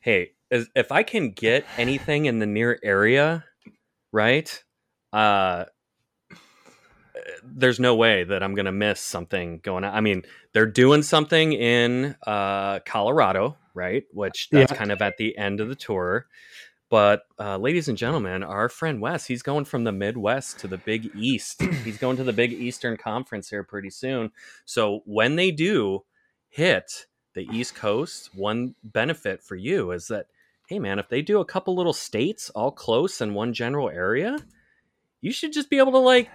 hey, 0.00 0.32
if 0.50 0.90
I 0.90 1.04
can 1.04 1.30
get 1.30 1.64
anything 1.78 2.24
in 2.24 2.40
the 2.40 2.46
near 2.46 2.80
area, 2.82 3.44
right? 4.10 4.64
Uh 5.12 5.66
there's 7.44 7.78
no 7.78 7.94
way 7.94 8.24
that 8.24 8.42
I'm 8.42 8.56
gonna 8.56 8.72
miss 8.72 9.00
something 9.00 9.60
going 9.62 9.84
on. 9.84 9.94
I 9.94 10.00
mean, 10.00 10.22
they're 10.54 10.66
doing 10.66 11.02
something 11.02 11.52
in 11.52 12.16
uh, 12.26 12.80
Colorado, 12.80 13.56
right? 13.74 14.04
Which 14.12 14.48
that's 14.50 14.72
Yeah. 14.72 14.76
kind 14.76 14.90
of 14.90 15.00
at 15.02 15.18
the 15.18 15.36
end 15.38 15.60
of 15.60 15.68
the 15.68 15.74
tour. 15.76 16.26
But 16.90 17.22
uh, 17.38 17.56
ladies 17.56 17.88
and 17.88 17.96
gentlemen, 17.96 18.42
our 18.42 18.68
friend 18.68 19.00
Wes, 19.00 19.24
he's 19.24 19.42
going 19.42 19.64
from 19.64 19.84
the 19.84 19.92
Midwest 19.92 20.58
to 20.58 20.66
the 20.66 20.76
Big 20.76 21.10
East. 21.16 21.62
he's 21.84 21.98
going 21.98 22.16
to 22.16 22.24
the 22.24 22.32
Big 22.32 22.52
Eastern 22.52 22.96
Conference 22.96 23.48
here 23.48 23.62
pretty 23.62 23.90
soon. 23.90 24.32
So 24.64 25.02
when 25.06 25.36
they 25.36 25.52
do 25.52 26.04
hit 26.48 27.06
the 27.34 27.46
East 27.52 27.76
Coast, 27.76 28.30
one 28.34 28.74
benefit 28.82 29.40
for 29.40 29.54
you 29.54 29.92
is 29.92 30.08
that, 30.08 30.26
hey 30.66 30.80
man, 30.80 30.98
if 30.98 31.08
they 31.08 31.22
do 31.22 31.38
a 31.38 31.44
couple 31.44 31.76
little 31.76 31.92
states 31.92 32.50
all 32.50 32.72
close 32.72 33.20
in 33.20 33.34
one 33.34 33.54
general 33.54 33.88
area, 33.88 34.38
you 35.20 35.30
should 35.30 35.52
just 35.52 35.70
be 35.70 35.78
able 35.78 35.92
to 35.92 35.98
like 35.98 36.28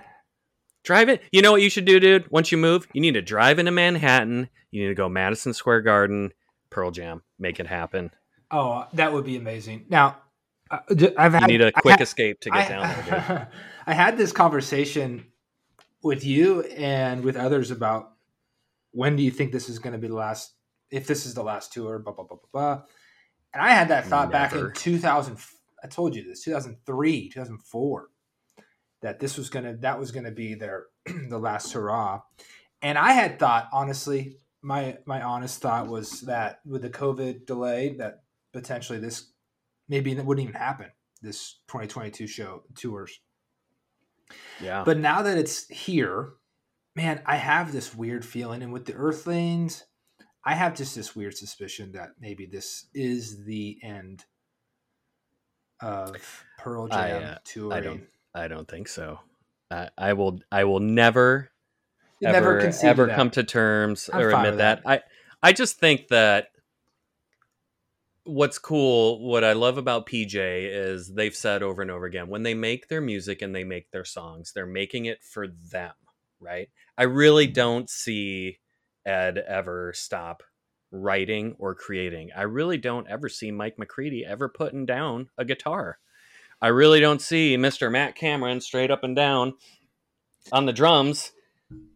drive 0.83 1.09
it. 1.09 1.21
You 1.33 1.41
know 1.41 1.51
what 1.51 1.63
you 1.63 1.69
should 1.69 1.85
do, 1.85 1.99
dude? 1.99 2.31
Once 2.31 2.53
you 2.53 2.57
move, 2.57 2.87
you 2.93 3.01
need 3.01 3.15
to 3.15 3.21
drive 3.21 3.59
into 3.59 3.71
Manhattan. 3.71 4.47
You 4.71 4.83
need 4.83 4.89
to 4.89 4.95
go 4.95 5.09
Madison 5.09 5.53
Square 5.53 5.81
Garden, 5.81 6.31
Pearl 6.69 6.91
Jam, 6.91 7.23
make 7.37 7.59
it 7.59 7.67
happen. 7.67 8.11
Oh, 8.51 8.87
that 8.93 9.11
would 9.11 9.25
be 9.25 9.35
amazing. 9.35 9.85
Now, 9.89 10.17
uh, 10.71 10.79
I've 11.17 11.33
You 11.41 11.47
need 11.47 11.61
a 11.61 11.71
quick 11.71 11.93
had- 11.93 12.01
escape 12.01 12.39
to 12.41 12.49
get 12.49 12.65
I, 12.65 12.69
down 12.69 13.05
there. 13.05 13.49
I 13.87 13.93
had 13.93 14.17
this 14.17 14.31
conversation 14.31 15.27
with 16.01 16.25
you 16.25 16.61
and 16.61 17.23
with 17.23 17.35
others 17.35 17.71
about 17.71 18.13
when 18.91 19.15
do 19.15 19.23
you 19.23 19.31
think 19.31 19.51
this 19.51 19.69
is 19.69 19.79
going 19.79 19.93
to 19.93 19.99
be 19.99 20.07
the 20.07 20.15
last, 20.15 20.53
if 20.89 21.05
this 21.07 21.25
is 21.25 21.33
the 21.33 21.43
last 21.43 21.73
tour, 21.73 21.99
blah, 21.99 22.13
blah, 22.13 22.25
blah, 22.25 22.37
blah, 22.37 22.49
blah. 22.51 22.83
And 23.53 23.61
I 23.61 23.71
had 23.71 23.89
that 23.89 24.05
thought 24.05 24.31
back 24.31 24.53
in 24.53 24.71
2000. 24.73 25.37
I 25.83 25.87
told 25.87 26.15
you 26.15 26.23
this, 26.23 26.43
2003, 26.43 27.29
2004, 27.29 28.09
that 29.01 29.19
this 29.19 29.37
was 29.37 29.49
going 29.49 29.65
to, 29.65 29.73
that 29.81 29.99
was 29.99 30.11
going 30.11 30.25
to 30.25 30.31
be 30.31 30.55
their, 30.55 30.85
the 31.29 31.37
last 31.37 31.71
hurrah. 31.73 32.21
And 32.81 32.97
I 32.97 33.11
had 33.11 33.37
thought, 33.39 33.69
honestly, 33.71 34.37
my, 34.61 34.97
my 35.05 35.21
honest 35.21 35.61
thought 35.61 35.87
was 35.87 36.21
that 36.21 36.59
with 36.65 36.81
the 36.81 36.89
COVID 36.89 37.45
delay, 37.45 37.95
that 37.97 38.23
potentially 38.51 38.99
this, 38.99 39.31
maybe 39.87 40.11
it 40.11 40.25
wouldn't 40.25 40.47
even 40.47 40.59
happen, 40.59 40.87
this 41.21 41.59
2022 41.67 42.27
show 42.27 42.63
tours. 42.75 43.19
Yeah. 44.61 44.83
But 44.85 44.97
now 44.97 45.21
that 45.21 45.37
it's 45.37 45.67
here, 45.67 46.33
man, 46.95 47.21
I 47.25 47.35
have 47.35 47.71
this 47.71 47.93
weird 47.93 48.25
feeling. 48.25 48.63
And 48.63 48.73
with 48.73 48.85
the 48.85 48.93
Earthlings, 48.93 49.85
I 50.43 50.53
have 50.53 50.75
just 50.75 50.95
this 50.95 51.15
weird 51.15 51.35
suspicion 51.35 51.91
that 51.93 52.11
maybe 52.19 52.45
this 52.45 52.85
is 52.93 53.45
the 53.45 53.77
end 53.83 54.25
of 55.81 56.45
Pearl 56.59 56.87
I, 56.91 57.09
Jam 57.09 57.23
uh, 57.23 57.35
touring. 57.43 57.71
I 57.73 57.81
don't 57.81 58.03
I 58.33 58.47
don't 58.47 58.67
think 58.67 58.87
so. 58.87 59.19
I, 59.71 59.89
I 59.97 60.13
will 60.13 60.39
I 60.51 60.63
will 60.65 60.79
never 60.79 61.49
You 62.19 62.29
ever 62.29 62.61
never 62.61 62.77
ever 62.83 63.07
come 63.09 63.31
to 63.31 63.43
terms 63.43 64.09
I'm 64.13 64.21
or 64.21 64.29
admit 64.29 64.57
that. 64.57 64.83
that. 64.83 64.89
I 64.89 65.49
I 65.49 65.51
just 65.51 65.79
think 65.79 66.09
that 66.09 66.49
what's 68.25 68.57
cool, 68.57 69.25
what 69.25 69.43
I 69.43 69.53
love 69.53 69.77
about 69.77 70.07
PJ 70.07 70.35
is 70.35 71.13
they've 71.13 71.35
said 71.35 71.63
over 71.63 71.81
and 71.81 71.91
over 71.91 72.05
again 72.05 72.27
when 72.27 72.43
they 72.43 72.53
make 72.53 72.87
their 72.87 73.01
music 73.01 73.41
and 73.41 73.55
they 73.55 73.63
make 73.63 73.91
their 73.91 74.05
songs, 74.05 74.51
they're 74.51 74.65
making 74.65 75.05
it 75.05 75.23
for 75.23 75.47
them, 75.47 75.93
right? 76.39 76.69
I 76.97 77.03
really 77.03 77.45
mm-hmm. 77.45 77.53
don't 77.53 77.89
see 77.89 78.59
Ed 79.05 79.37
ever 79.37 79.93
stop 79.95 80.43
writing 80.91 81.55
or 81.59 81.75
creating. 81.75 82.31
I 82.35 82.43
really 82.43 82.77
don't 82.77 83.07
ever 83.07 83.29
see 83.29 83.51
Mike 83.51 83.77
McCready 83.77 84.25
ever 84.25 84.49
putting 84.49 84.85
down 84.85 85.29
a 85.37 85.45
guitar. 85.45 85.99
I 86.61 86.69
really 86.69 86.99
don't 86.99 87.21
see 87.21 87.57
Mr. 87.57 87.91
Matt 87.91 88.15
Cameron 88.15 88.61
straight 88.61 88.91
up 88.91 89.03
and 89.03 89.15
down 89.15 89.53
on 90.51 90.65
the 90.65 90.73
drums 90.73 91.31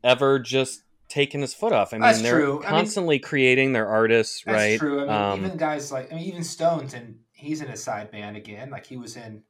ever 0.04 0.40
just 0.40 0.84
taking 1.10 1.42
his 1.42 1.54
foot 1.54 1.74
off. 1.74 1.92
I 1.94 1.98
mean, 1.98 2.02
That's 2.04 2.22
they're 2.22 2.40
true. 2.40 2.54
I 2.60 2.62
mean- 2.62 2.70
constantly 2.70 3.20
creating 3.20 3.74
their 3.74 3.88
artists, 3.88 4.44
That's 4.46 4.56
right? 4.56 4.80
true. 4.80 5.02
I 5.02 5.04
mean, 5.04 5.10
Um, 5.12 5.46
even 5.46 5.58
guys 5.58 5.92
like 5.92 6.12
I 6.12 6.16
mean, 6.16 6.26
even 6.26 6.44
Stones, 6.44 6.94
and 6.94 7.20
he's 7.32 7.62
in 7.62 7.70
a 7.70 7.76
side 7.78 8.12
band 8.12 8.38
again. 8.38 8.70
Like 8.70 8.86
he 8.86 8.96
was 8.98 9.16
in, 9.18 9.44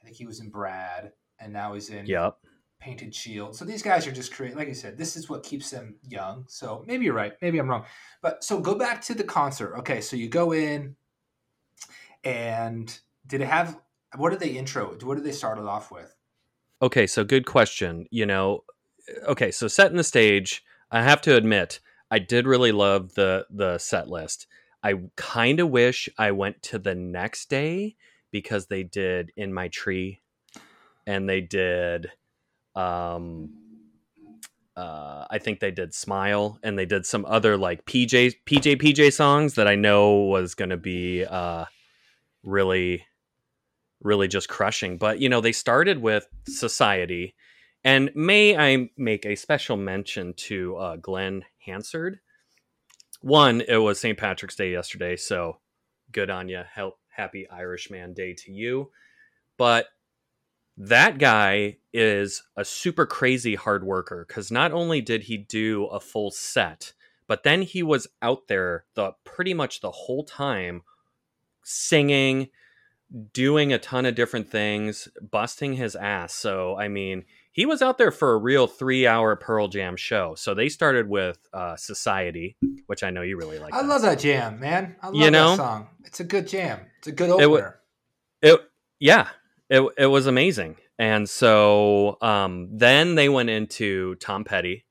I 0.00 0.04
think 0.04 0.16
he 0.16 0.26
was 0.26 0.40
in 0.40 0.50
Brad, 0.50 1.12
and 1.38 1.52
now 1.52 1.74
he's 1.74 1.90
in 1.90 2.06
Yep. 2.06 2.36
Painted 2.80 3.14
Shield. 3.14 3.54
So 3.54 3.64
these 3.66 3.82
guys 3.82 4.06
are 4.06 4.12
just 4.12 4.32
creating, 4.32 4.56
like 4.58 4.68
I 4.68 4.72
said, 4.72 4.96
this 4.96 5.14
is 5.16 5.28
what 5.28 5.42
keeps 5.42 5.70
them 5.70 5.96
young. 6.08 6.46
So 6.48 6.82
maybe 6.86 7.04
you're 7.04 7.14
right. 7.14 7.34
Maybe 7.42 7.58
I'm 7.58 7.68
wrong. 7.68 7.84
But 8.22 8.42
so 8.42 8.58
go 8.58 8.74
back 8.74 9.02
to 9.02 9.14
the 9.14 9.22
concert. 9.24 9.74
Okay, 9.80 10.00
so 10.00 10.16
you 10.16 10.28
go 10.28 10.52
in, 10.52 10.96
and 12.24 12.98
did 13.26 13.40
it 13.40 13.46
have? 13.48 13.78
What 14.16 14.30
did 14.30 14.40
they 14.40 14.48
intro? 14.50 14.96
What 15.02 15.14
did 15.16 15.24
they 15.24 15.32
start 15.32 15.58
it 15.58 15.64
off 15.64 15.90
with? 15.92 16.14
Okay, 16.82 17.06
so 17.06 17.22
good 17.22 17.46
question. 17.46 18.06
You 18.10 18.26
know, 18.26 18.64
okay, 19.28 19.50
so 19.50 19.68
setting 19.68 19.96
the 19.96 20.04
stage, 20.04 20.64
I 20.90 21.02
have 21.02 21.20
to 21.22 21.36
admit, 21.36 21.80
I 22.10 22.18
did 22.18 22.46
really 22.46 22.72
love 22.72 23.14
the 23.14 23.46
the 23.50 23.78
set 23.78 24.08
list. 24.08 24.46
I 24.82 24.94
kind 25.16 25.60
of 25.60 25.70
wish 25.70 26.08
I 26.18 26.32
went 26.32 26.62
to 26.64 26.78
the 26.78 26.94
next 26.94 27.50
day 27.50 27.96
because 28.30 28.66
they 28.66 28.82
did 28.82 29.32
in 29.36 29.52
my 29.52 29.68
tree 29.68 30.20
and 31.06 31.28
they 31.28 31.40
did 31.40 32.10
um 32.74 33.50
uh 34.76 35.26
I 35.30 35.38
think 35.38 35.60
they 35.60 35.70
did 35.70 35.94
Smile 35.94 36.58
and 36.62 36.78
they 36.78 36.86
did 36.86 37.04
some 37.04 37.24
other 37.26 37.56
like 37.56 37.84
PJ 37.84 38.36
PJ 38.46 38.80
PJ 38.80 39.12
songs 39.12 39.54
that 39.54 39.68
I 39.68 39.74
know 39.74 40.14
was 40.14 40.54
going 40.54 40.70
to 40.70 40.76
be 40.76 41.24
uh 41.24 41.66
really 42.42 43.04
really 44.02 44.28
just 44.28 44.48
crushing. 44.48 44.96
But 44.96 45.20
you 45.20 45.28
know, 45.28 45.40
they 45.40 45.52
started 45.52 45.98
with 45.98 46.26
Society, 46.48 47.34
and 47.84 48.10
may 48.14 48.56
I 48.56 48.90
make 48.96 49.24
a 49.24 49.36
special 49.36 49.76
mention 49.76 50.34
to 50.34 50.76
uh, 50.76 50.96
Glen 50.96 51.44
Hansard. 51.64 52.20
One, 53.20 53.62
it 53.62 53.76
was 53.76 54.00
St. 54.00 54.18
Patrick's 54.18 54.56
Day 54.56 54.72
yesterday, 54.72 55.16
so 55.16 55.58
good 56.12 56.30
on 56.30 56.48
you. 56.48 56.62
Help, 56.72 56.98
happy 57.08 57.48
Irishman 57.48 58.14
Day 58.14 58.34
to 58.34 58.52
you. 58.52 58.90
But 59.56 59.86
that 60.76 61.18
guy 61.18 61.76
is 61.92 62.42
a 62.56 62.64
super 62.64 63.04
crazy 63.04 63.54
hard 63.54 63.84
worker 63.84 64.24
because 64.26 64.50
not 64.50 64.72
only 64.72 65.02
did 65.02 65.24
he 65.24 65.36
do 65.36 65.86
a 65.86 66.00
full 66.00 66.30
set, 66.30 66.94
but 67.26 67.42
then 67.42 67.62
he 67.62 67.82
was 67.82 68.08
out 68.22 68.48
there 68.48 68.84
the 68.94 69.12
pretty 69.24 69.54
much 69.54 69.80
the 69.80 69.90
whole 69.90 70.24
time 70.24 70.82
singing 71.62 72.48
doing 73.32 73.72
a 73.72 73.78
ton 73.78 74.06
of 74.06 74.14
different 74.14 74.48
things 74.48 75.08
busting 75.30 75.74
his 75.74 75.96
ass 75.96 76.32
so 76.32 76.76
i 76.76 76.86
mean 76.86 77.24
he 77.52 77.66
was 77.66 77.82
out 77.82 77.98
there 77.98 78.10
for 78.12 78.32
a 78.34 78.38
real 78.38 78.66
three 78.66 79.06
hour 79.06 79.34
pearl 79.36 79.68
jam 79.68 79.96
show 79.96 80.34
so 80.36 80.54
they 80.54 80.68
started 80.68 81.08
with 81.08 81.38
uh, 81.52 81.76
society 81.76 82.56
which 82.86 83.02
i 83.02 83.10
know 83.10 83.22
you 83.22 83.36
really 83.36 83.58
like 83.58 83.72
I 83.74 83.82
love 83.82 84.02
that 84.02 84.18
jam, 84.20 84.60
man. 84.60 84.96
I 85.02 85.06
love 85.06 85.14
You 85.16 85.30
know? 85.30 85.50
that 85.50 85.56
song. 85.56 85.88
It's 86.04 86.20
a 86.20 86.24
good 86.24 86.46
jam. 86.48 86.80
It's 86.98 87.08
a 87.08 87.12
good 87.12 87.30
It 87.30 87.44
opener. 87.44 87.80
it 88.42 88.60
yeah 88.98 89.28
it, 89.68 89.82
it 89.98 90.06
was 90.06 90.26
amazing 90.26 90.76
and 90.98 91.28
so 91.28 92.18
um, 92.20 92.68
then 92.72 93.14
they 93.14 93.28
went 93.28 93.50
into 93.50 94.14
tom 94.16 94.44
petty 94.44 94.84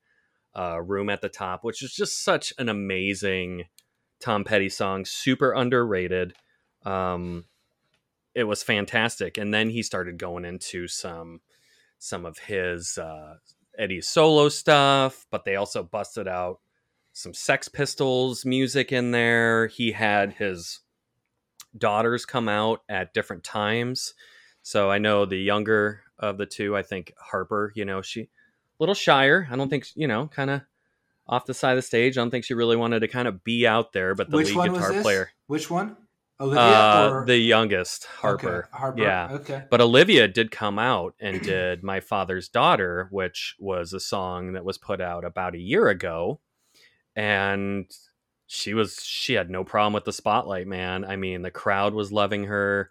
uh, 0.58 0.80
room 0.82 1.08
at 1.10 1.20
the 1.20 1.28
top 1.28 1.62
which 1.62 1.82
is 1.82 1.94
just 1.94 2.24
such 2.24 2.52
an 2.58 2.68
amazing 2.68 3.64
tom 4.20 4.44
petty 4.44 4.68
song 4.68 5.04
super 5.04 5.52
underrated 5.52 6.34
um, 6.84 7.44
it 8.34 8.44
was 8.44 8.62
fantastic 8.62 9.38
and 9.38 9.52
then 9.54 9.70
he 9.70 9.82
started 9.82 10.18
going 10.18 10.44
into 10.44 10.88
some 10.88 11.40
some 12.00 12.26
of 12.26 12.36
his 12.38 12.98
uh, 12.98 13.36
eddie's 13.78 14.08
solo 14.08 14.48
stuff 14.48 15.26
but 15.30 15.44
they 15.44 15.54
also 15.54 15.84
busted 15.84 16.26
out 16.26 16.58
some 17.12 17.32
sex 17.32 17.68
pistols 17.68 18.44
music 18.44 18.90
in 18.90 19.12
there 19.12 19.68
he 19.68 19.92
had 19.92 20.32
his 20.32 20.80
daughters 21.76 22.26
come 22.26 22.48
out 22.48 22.82
at 22.88 23.14
different 23.14 23.44
times. 23.44 24.14
So 24.62 24.90
I 24.90 24.98
know 24.98 25.24
the 25.24 25.38
younger 25.38 26.02
of 26.18 26.38
the 26.38 26.46
two, 26.46 26.76
I 26.76 26.82
think 26.82 27.14
Harper, 27.18 27.72
you 27.74 27.84
know, 27.84 28.02
she 28.02 28.22
a 28.22 28.28
little 28.78 28.94
shyer. 28.94 29.48
I 29.50 29.56
don't 29.56 29.68
think, 29.68 29.86
you 29.94 30.06
know, 30.06 30.26
kind 30.28 30.50
of 30.50 30.62
off 31.26 31.46
the 31.46 31.54
side 31.54 31.72
of 31.72 31.76
the 31.76 31.82
stage. 31.82 32.16
I 32.16 32.20
don't 32.20 32.30
think 32.30 32.44
she 32.44 32.54
really 32.54 32.76
wanted 32.76 33.00
to 33.00 33.08
kind 33.08 33.28
of 33.28 33.44
be 33.44 33.66
out 33.66 33.92
there, 33.92 34.14
but 34.14 34.30
the 34.30 34.36
Which 34.36 34.54
lead 34.54 34.72
guitar 34.72 35.00
player, 35.02 35.30
Which 35.46 35.70
one? 35.70 35.96
Olivia 36.40 36.62
uh, 36.62 37.10
or 37.12 37.24
the 37.26 37.36
youngest, 37.36 38.06
Harper. 38.06 38.64
Okay, 38.64 38.68
Harper. 38.72 39.02
Yeah. 39.02 39.28
Okay. 39.32 39.64
But 39.70 39.80
Olivia 39.82 40.26
did 40.26 40.50
come 40.50 40.78
out 40.78 41.14
and 41.20 41.42
did 41.42 41.82
My 41.82 42.00
Father's 42.00 42.48
Daughter, 42.48 43.08
which 43.10 43.56
was 43.58 43.92
a 43.92 44.00
song 44.00 44.54
that 44.54 44.64
was 44.64 44.78
put 44.78 45.00
out 45.00 45.24
about 45.24 45.54
a 45.54 45.58
year 45.58 45.88
ago. 45.88 46.40
And 47.14 47.90
she 48.46 48.72
was 48.72 49.02
she 49.02 49.34
had 49.34 49.50
no 49.50 49.64
problem 49.64 49.92
with 49.92 50.04
the 50.04 50.12
spotlight, 50.12 50.66
man. 50.66 51.04
I 51.04 51.16
mean, 51.16 51.42
the 51.42 51.50
crowd 51.50 51.92
was 51.92 52.10
loving 52.10 52.44
her. 52.44 52.90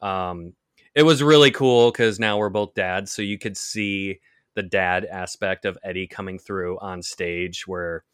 Um 0.00 0.54
it 0.94 1.04
was 1.04 1.22
really 1.22 1.52
cool 1.52 1.92
cuz 1.92 2.18
now 2.18 2.38
we're 2.38 2.48
both 2.48 2.74
dads, 2.74 3.12
so 3.12 3.22
you 3.22 3.38
could 3.38 3.56
see 3.56 4.20
the 4.54 4.62
dad 4.62 5.04
aspect 5.04 5.64
of 5.64 5.78
Eddie 5.84 6.08
coming 6.08 6.38
through 6.38 6.78
on 6.80 7.02
stage 7.02 7.66
where 7.66 8.04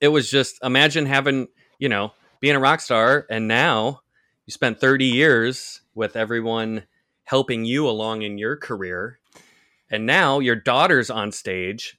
it 0.00 0.08
was 0.08 0.30
just 0.30 0.58
imagine 0.62 1.06
having, 1.06 1.48
you 1.78 1.88
know, 1.88 2.12
being 2.40 2.56
a 2.56 2.60
rock 2.60 2.80
star 2.80 3.26
and 3.30 3.46
now 3.46 4.00
you 4.46 4.52
spent 4.52 4.80
30 4.80 5.04
years 5.06 5.82
with 5.94 6.16
everyone 6.16 6.84
helping 7.24 7.64
you 7.64 7.88
along 7.88 8.22
in 8.22 8.38
your 8.38 8.56
career 8.56 9.18
and 9.90 10.06
now 10.06 10.38
your 10.38 10.56
daughter's 10.56 11.10
on 11.10 11.30
stage 11.32 11.98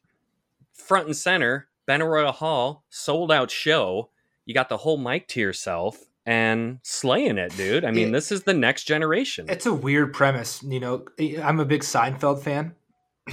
front 0.73 1.05
and 1.07 1.15
center 1.15 1.67
benaroya 1.87 2.33
hall 2.33 2.83
sold 2.89 3.31
out 3.31 3.51
show. 3.51 4.09
You 4.45 4.53
got 4.53 4.69
the 4.69 4.77
whole 4.77 4.97
mic 4.97 5.27
to 5.29 5.39
yourself 5.39 5.97
and 6.25 6.79
slaying 6.83 7.37
it 7.37 7.55
dude. 7.57 7.85
I 7.85 7.91
mean 7.91 8.09
It- 8.09 8.11
this 8.11 8.31
is 8.31 8.43
the 8.43 8.53
next 8.53 8.83
generation. 8.85 9.45
It's 9.49 9.65
a 9.65 9.73
weird 9.73 10.13
premise. 10.13 10.61
You 10.63 10.79
know, 10.79 11.05
I'm 11.41 11.59
a 11.59 11.65
big 11.65 11.81
Seinfeld 11.81 12.41
fan. 12.41 12.75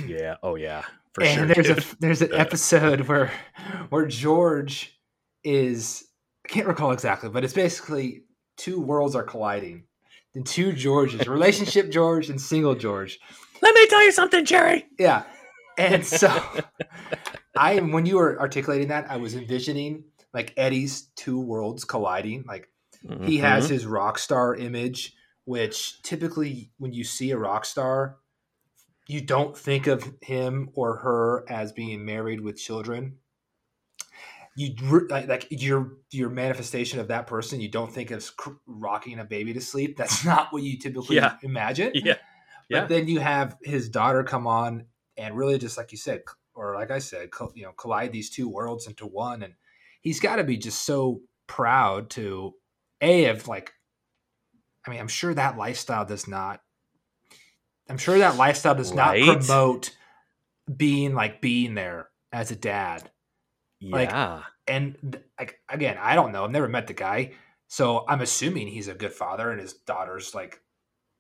yeah. 0.07 0.37
Oh 0.43 0.55
yeah. 0.57 0.83
For 1.15 1.25
and 1.25 1.35
sure 1.37 1.47
there's 1.47 1.67
dude. 1.69 1.79
a 1.79 1.97
there's 2.01 2.23
an 2.23 2.33
episode 2.35 3.01
where 3.03 3.33
where 3.91 4.07
George 4.07 4.99
is 5.45 6.05
I 6.49 6.53
can't 6.53 6.67
recall 6.67 6.93
exactly, 6.93 7.29
but 7.29 7.45
it's 7.45 7.53
basically 7.53 8.23
two 8.57 8.81
worlds 8.81 9.15
are 9.15 9.23
colliding. 9.23 9.85
And 10.35 10.47
two 10.47 10.73
Georges, 10.73 11.29
relationship 11.29 11.91
George 11.91 12.31
and 12.31 12.41
single 12.41 12.75
George. 12.75 13.19
let 13.61 13.75
me 13.75 13.87
tell 13.89 14.03
you 14.05 14.13
something 14.13 14.45
jerry 14.45 14.87
Yeah. 14.99 15.25
And 15.77 16.05
so 16.05 16.29
I 17.57 17.81
when 17.81 18.07
you 18.07 18.17
were 18.17 18.41
articulating 18.41 18.89
that, 18.89 19.11
I 19.11 19.17
was 19.17 19.35
envisioning 19.35 20.05
like 20.33 20.55
Eddie's 20.57 21.11
two 21.17 21.41
worlds 21.41 21.85
colliding. 21.85 22.45
Like 22.47 22.69
he 23.03 23.09
mm-hmm. 23.09 23.45
has 23.45 23.69
his 23.69 23.87
rock 23.87 24.19
star 24.19 24.55
image, 24.55 25.15
which 25.45 26.03
typically 26.03 26.71
when 26.79 26.93
you 26.93 27.05
see 27.05 27.31
a 27.31 27.39
rock 27.39 27.65
star, 27.65 28.17
you 29.07 29.21
don't 29.21 29.57
think 29.57 29.87
of 29.87 30.13
him 30.23 30.71
or 30.75 30.97
her 30.99 31.45
as 31.49 31.73
being 31.73 32.05
married 32.05 32.41
with 32.41 32.57
children. 32.57 33.19
You 34.59 34.75
like, 35.09 35.29
like 35.29 35.47
your 35.51 35.93
your 36.11 36.31
manifestation 36.31 36.99
of 36.99 37.09
that 37.09 37.29
person, 37.29 37.61
you 37.61 37.69
don't 37.69 37.93
think 37.93 38.11
of 38.11 38.29
rocking 38.67 39.21
a 39.21 39.25
baby 39.25 39.53
to 39.55 39.61
sleep. 39.61 39.97
That's 39.97 40.25
not 40.33 40.53
what 40.53 40.65
you 40.65 40.77
typically 40.79 41.15
Yeah. 41.17 41.37
imagine. 41.45 41.93
yeah 41.95 42.17
yeah. 42.69 42.81
But 42.81 42.89
then 42.89 43.07
you 43.09 43.21
have 43.21 43.57
his 43.63 43.89
daughter 43.89 44.25
come 44.25 44.47
on 44.49 44.87
and 45.17 45.37
really 45.37 45.59
just 45.59 45.77
like 45.79 45.93
you 45.93 45.99
said, 45.99 46.23
or 46.55 46.75
like 46.75 46.91
I 46.91 46.99
said, 46.99 47.31
you 47.55 47.63
know, 47.63 47.73
collide 47.73 48.13
these 48.13 48.31
two 48.31 48.49
worlds 48.49 48.87
into 48.89 49.07
one, 49.07 49.43
and 49.45 49.55
he's 50.01 50.19
got 50.21 50.37
to 50.37 50.45
be 50.45 50.57
just 50.57 50.85
so 50.85 51.21
proud 51.47 52.11
to 52.11 52.55
a 53.01 53.27
of 53.27 53.47
like, 53.47 53.73
I 54.87 54.91
mean, 54.91 54.99
I'm 55.01 55.09
sure 55.09 55.33
that 55.35 55.57
lifestyle 55.57 56.05
does 56.05 56.27
not. 56.27 56.61
I'm 57.89 57.97
sure 57.99 58.19
that 58.19 58.37
lifestyle 58.37 58.75
does 58.75 58.93
Right? 58.93 59.25
not 59.25 59.39
promote 59.47 59.97
being 60.77 61.15
like 61.15 61.41
being 61.41 61.75
there 61.75 62.11
as 62.33 62.51
a 62.51 62.57
dad. 62.57 63.11
Like- 63.81 64.11
yeah 64.11 64.43
And 64.67 65.23
like 65.39 65.61
again, 65.69 65.97
I 66.01 66.15
don't 66.15 66.33
know. 66.33 66.45
I've 66.45 66.51
never 66.51 66.69
met 66.69 66.87
the 66.87 66.95
guy, 66.95 67.33
so 67.69 68.05
I'm 68.09 68.21
assuming 68.21 68.69
he's 68.69 68.89
a 68.89 68.95
good 68.95 69.13
father, 69.13 69.51
and 69.51 69.61
his 69.61 69.73
daughters 69.73 70.35
like 70.35 70.61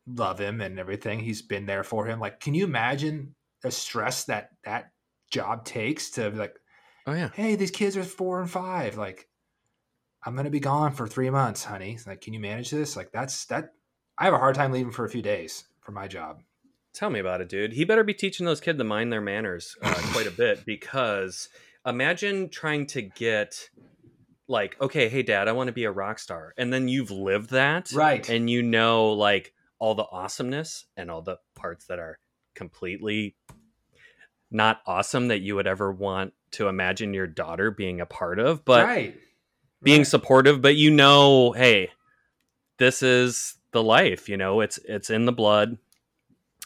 love 0.07 0.39
him 0.39 0.61
and 0.61 0.79
everything. 0.79 1.21
He's 1.21 1.43
been 1.43 1.67
there 1.67 1.85
for 1.85 2.07
him. 2.07 2.21
Like, 2.21 2.41
can 2.41 2.55
you 2.55 2.65
imagine 2.65 3.35
the 3.63 3.71
stress 3.71 4.25
that 4.25 4.51
that 4.65 4.91
job 5.31 5.65
takes 5.65 6.11
to 6.11 6.31
be 6.31 6.39
like, 6.39 6.57
oh 7.07 7.13
yeah 7.13 7.31
hey, 7.35 7.55
these 7.57 7.71
kids 7.71 7.97
are 7.97 8.05
four 8.05 8.41
and 8.41 8.51
five. 8.51 8.97
Like, 8.97 9.29
I'm 10.25 10.37
gonna 10.37 10.51
be 10.51 10.61
gone 10.61 10.93
for 10.93 11.07
three 11.07 11.31
months, 11.31 11.65
honey. 11.65 11.93
It's 11.93 12.07
Like, 12.07 12.21
can 12.21 12.35
you 12.35 12.41
manage 12.41 12.71
this? 12.71 12.97
Like, 12.97 13.13
that's 13.13 13.47
that. 13.47 13.71
I 14.19 14.25
have 14.25 14.35
a 14.35 14.39
hard 14.39 14.57
time 14.57 14.73
leaving 14.73 14.93
for 14.93 15.05
a 15.05 15.11
few 15.11 15.23
days 15.23 15.65
for 15.81 15.93
my 15.93 16.09
job. 16.09 16.43
Tell 16.93 17.09
me 17.11 17.21
about 17.21 17.41
it, 17.41 17.49
dude. 17.49 17.73
He 17.73 17.85
better 17.85 18.03
be 18.05 18.15
teaching 18.15 18.45
those 18.47 18.61
kids 18.61 18.79
to 18.79 18.85
mind 18.85 19.13
their 19.13 19.21
manners 19.21 19.77
uh, 19.81 19.95
quite 20.13 20.27
a 20.27 20.33
bit 20.33 20.65
because 20.67 21.49
imagine 21.89 22.49
trying 22.51 22.87
to 22.89 23.03
get 23.03 23.71
like, 24.47 24.77
okay, 24.81 25.09
hey, 25.09 25.23
dad, 25.23 25.49
I 25.49 25.53
want 25.53 25.69
to 25.69 25.73
be 25.73 25.85
a 25.85 25.91
rock 25.91 26.19
star, 26.19 26.55
and 26.57 26.73
then 26.73 26.89
you've 26.89 27.11
lived 27.11 27.51
that, 27.51 27.93
Right. 27.93 28.29
And 28.29 28.49
you 28.49 28.63
know, 28.63 29.13
like 29.13 29.53
all 29.79 29.95
the 29.95 30.07
awesomeness 30.11 30.87
and 30.97 31.11
all 31.11 31.23
the 31.23 31.39
parts 31.55 31.87
that 31.87 31.99
are 31.99 32.19
completely 32.55 33.37
not 34.51 34.81
awesome 34.87 35.29
that 35.29 35.41
you 35.41 35.55
would 35.55 35.67
ever 35.67 35.93
want 35.93 36.33
to 36.53 36.69
imagine 36.69 37.13
your 37.13 37.27
daughter 37.27 37.71
being 37.71 38.01
a 38.01 38.07
part 38.07 38.39
of, 38.39 38.65
but 38.65 38.87
right. 38.87 39.21
being 39.83 40.01
Right. 40.01 40.07
supportive 40.07 40.61
but 40.61 40.75
you 40.75 40.91
know 40.91 41.53
hey 41.53 41.91
this 42.79 43.01
is 43.03 43.57
the 43.71 43.83
life 43.83 44.29
you 44.29 44.37
know 44.37 44.61
it's 44.61 44.79
it's 44.79 45.09
in 45.11 45.25
the 45.25 45.33
blood 45.33 45.79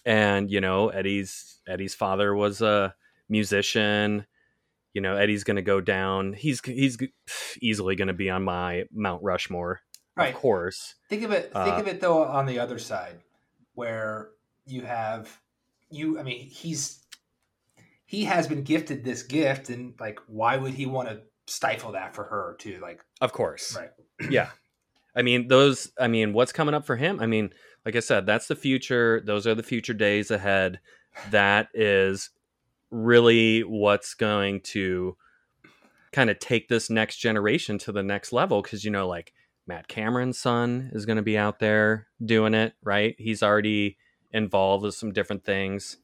and 0.07 0.51
you 0.51 0.61
know 0.63 0.89
eddie's 0.89 1.59
eddie's 1.67 1.95
father 1.95 2.35
was 2.35 2.63
a 2.63 2.95
musician 3.29 4.25
you 4.95 5.01
know 5.01 5.17
eddie's 5.17 5.45
gonna 5.45 5.63
go 5.63 5.81
down 5.81 6.33
he's 6.33 6.61
he's 6.65 6.99
easily 7.63 7.97
gonna 7.97 8.13
be 8.13 8.29
on 8.31 8.43
my 8.43 8.85
mount 8.93 9.23
rushmore 9.23 9.81
Right. 10.15 10.35
of 10.35 10.41
course 10.41 10.95
Think 11.09 11.23
of 11.23 11.31
it. 11.31 11.45
Think 11.53 11.55
Uh, 11.79 11.81
of 11.81 11.89
it 11.89 12.01
though 12.01 12.23
on 12.25 12.47
the 12.47 12.59
other 12.59 12.79
side, 12.79 13.21
where 13.75 14.31
you 14.67 14.83
have 14.83 15.41
you. 15.91 16.19
I 16.19 16.23
mean, 16.23 16.49
he's 16.49 17.05
he 18.05 18.25
has 18.25 18.47
been 18.47 18.63
gifted 18.63 19.05
this 19.05 19.23
gift, 19.23 19.71
and 19.71 19.95
like, 19.99 20.19
why 20.27 20.57
would 20.57 20.75
he 20.75 20.87
want 20.87 21.09
to 21.09 21.23
stifle 21.47 21.93
that 21.93 22.15
for 22.15 22.25
her 22.25 22.57
too? 22.59 22.79
Like, 22.83 23.03
of 23.21 23.33
course 23.33 23.77
right? 23.77 23.91
yeah 24.31 24.51
i 25.17 25.23
mean 25.23 25.49
those 25.49 25.91
i 25.99 26.07
mean 26.09 26.33
what's 26.33 26.53
coming 26.53 26.75
up 26.75 26.87
for 26.87 26.97
him 26.97 27.19
i 27.21 27.27
mean 27.27 27.51
like 27.85 27.97
i 27.97 28.01
said 28.01 28.25
that's 28.25 28.47
the 28.47 28.55
future 28.57 29.21
those 29.27 29.47
are 29.47 29.55
the 29.55 29.63
future 29.63 29.93
days 29.95 30.31
ahead 30.31 30.79
that 31.31 31.69
is 31.75 32.31
really 32.93 33.61
what's 33.61 34.15
going 34.15 34.61
to 34.61 35.17
kind 36.13 36.29
of 36.29 36.39
take 36.39 36.69
this 36.69 36.91
next 36.91 37.17
generation 37.17 37.79
to 37.79 37.91
the 37.91 38.03
next 38.03 38.33
level 38.33 38.61
because 38.61 38.85
you 38.85 38.91
know 38.91 39.09
like 39.09 39.33
matt 39.67 39.89
cameron's 39.89 40.39
son 40.39 40.91
is 40.93 41.07
going 41.07 41.17
to 41.17 41.23
be 41.23 41.39
out 41.39 41.59
there 41.59 42.07
doing 42.23 42.53
it 42.53 42.75
right? 42.83 43.15
He's 43.19 43.43
already 43.43 43.97
involved 44.31 44.85
with 44.85 44.95
some 44.95 45.13
different 45.13 45.45
things. 45.45 45.97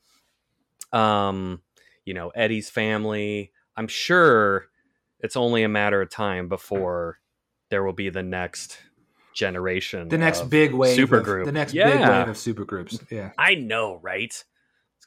Um 0.92 1.62
you 2.04 2.14
know 2.14 2.30
eddie's 2.30 2.70
family. 2.70 3.52
I'm 3.76 3.88
sure 3.88 4.66
it's 5.20 5.36
only 5.36 5.62
a 5.62 5.68
matter 5.68 6.00
of 6.00 6.10
time 6.10 6.48
before 6.48 7.20
there 7.70 7.84
will 7.84 7.92
be 7.92 8.08
the 8.08 8.22
next 8.22 8.78
generation 9.34 10.08
The 10.08 10.18
next 10.18 10.48
big 10.48 10.72
wave, 10.72 10.98
supergroup. 10.98 11.40
Of, 11.40 11.46
the 11.46 11.52
next 11.52 11.72
big 11.72 11.84
wave 11.84 12.28
of 12.28 12.36
supergroups. 12.36 13.04
Yeah, 13.10 13.32
I 13.36 13.54
know, 13.54 13.98
right? 14.02 14.32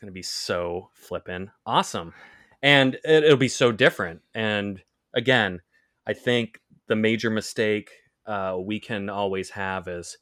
Going 0.02 0.08
to 0.08 0.14
be 0.14 0.24
so 0.24 0.90
flippin' 0.94 1.52
awesome. 1.64 2.16
And 2.64 2.96
it, 3.04 3.24
it'll 3.24 3.38
be 3.38 3.48
so 3.48 3.72
different. 3.72 4.22
And 4.34 4.82
again, 5.14 5.62
I 6.08 6.14
think 6.14 6.60
the 6.88 6.96
major 6.96 7.30
mistake 7.30 7.92
uh, 8.26 8.58
we 8.60 8.80
can 8.80 9.10
always 9.10 9.52
have 9.52 9.88
is 9.88 10.18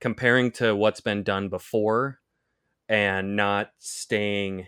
comparing 0.00 0.50
to 0.52 0.74
what's 0.74 1.00
been 1.00 1.22
done 1.22 1.48
before 1.48 2.18
and 2.88 3.36
not 3.36 3.70
staying 3.78 4.66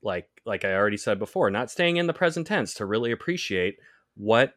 like 0.00 0.28
like 0.46 0.64
I 0.64 0.74
already 0.74 0.96
said 0.96 1.18
before, 1.18 1.50
not 1.50 1.72
staying 1.72 1.96
in 1.96 2.06
the 2.06 2.12
present 2.12 2.46
tense 2.46 2.74
to 2.74 2.86
really 2.86 3.10
appreciate 3.10 3.78
what 4.14 4.54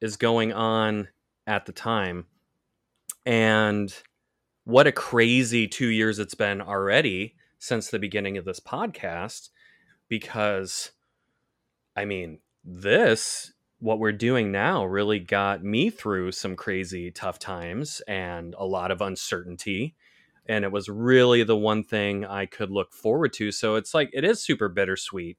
is 0.00 0.16
going 0.16 0.52
on 0.52 1.08
at 1.48 1.66
the 1.66 1.72
time 1.72 2.26
and 3.26 3.92
what 4.62 4.86
a 4.86 4.92
crazy 4.92 5.66
2 5.66 5.88
years 5.88 6.20
it's 6.20 6.36
been 6.36 6.60
already 6.60 7.34
since 7.62 7.90
the 7.90 7.98
beginning 8.00 8.36
of 8.36 8.44
this 8.44 8.58
podcast 8.58 9.50
because 10.08 10.90
I 11.94 12.04
mean, 12.04 12.40
this 12.64 13.52
what 13.78 14.00
we're 14.00 14.10
doing 14.10 14.50
now 14.50 14.84
really 14.84 15.20
got 15.20 15.62
me 15.62 15.88
through 15.88 16.32
some 16.32 16.56
crazy 16.56 17.12
tough 17.12 17.38
times 17.38 18.02
and 18.08 18.56
a 18.58 18.66
lot 18.66 18.90
of 18.90 19.00
uncertainty 19.00 19.94
and 20.46 20.64
it 20.64 20.72
was 20.72 20.88
really 20.88 21.44
the 21.44 21.56
one 21.56 21.84
thing 21.84 22.24
I 22.24 22.46
could 22.46 22.70
look 22.70 22.92
forward 22.92 23.32
to. 23.34 23.52
So 23.52 23.76
it's 23.76 23.94
like 23.94 24.10
it 24.12 24.24
is 24.24 24.42
super 24.42 24.68
bittersweet 24.68 25.38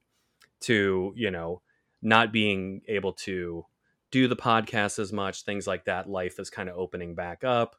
to, 0.61 1.11
you 1.17 1.29
know, 1.29 1.61
not 2.01 2.31
being 2.31 2.83
able 2.87 3.11
to 3.13 3.65
do 4.11 4.29
the 4.29 4.37
podcast 4.37 4.97
as 4.97 5.11
much, 5.11 5.43
things 5.43 5.67
like 5.67 5.83
that. 5.85 6.09
Life 6.09 6.39
is 6.39 6.49
kind 6.49 6.69
of 6.69 6.77
opening 6.77 7.15
back 7.15 7.43
up. 7.43 7.75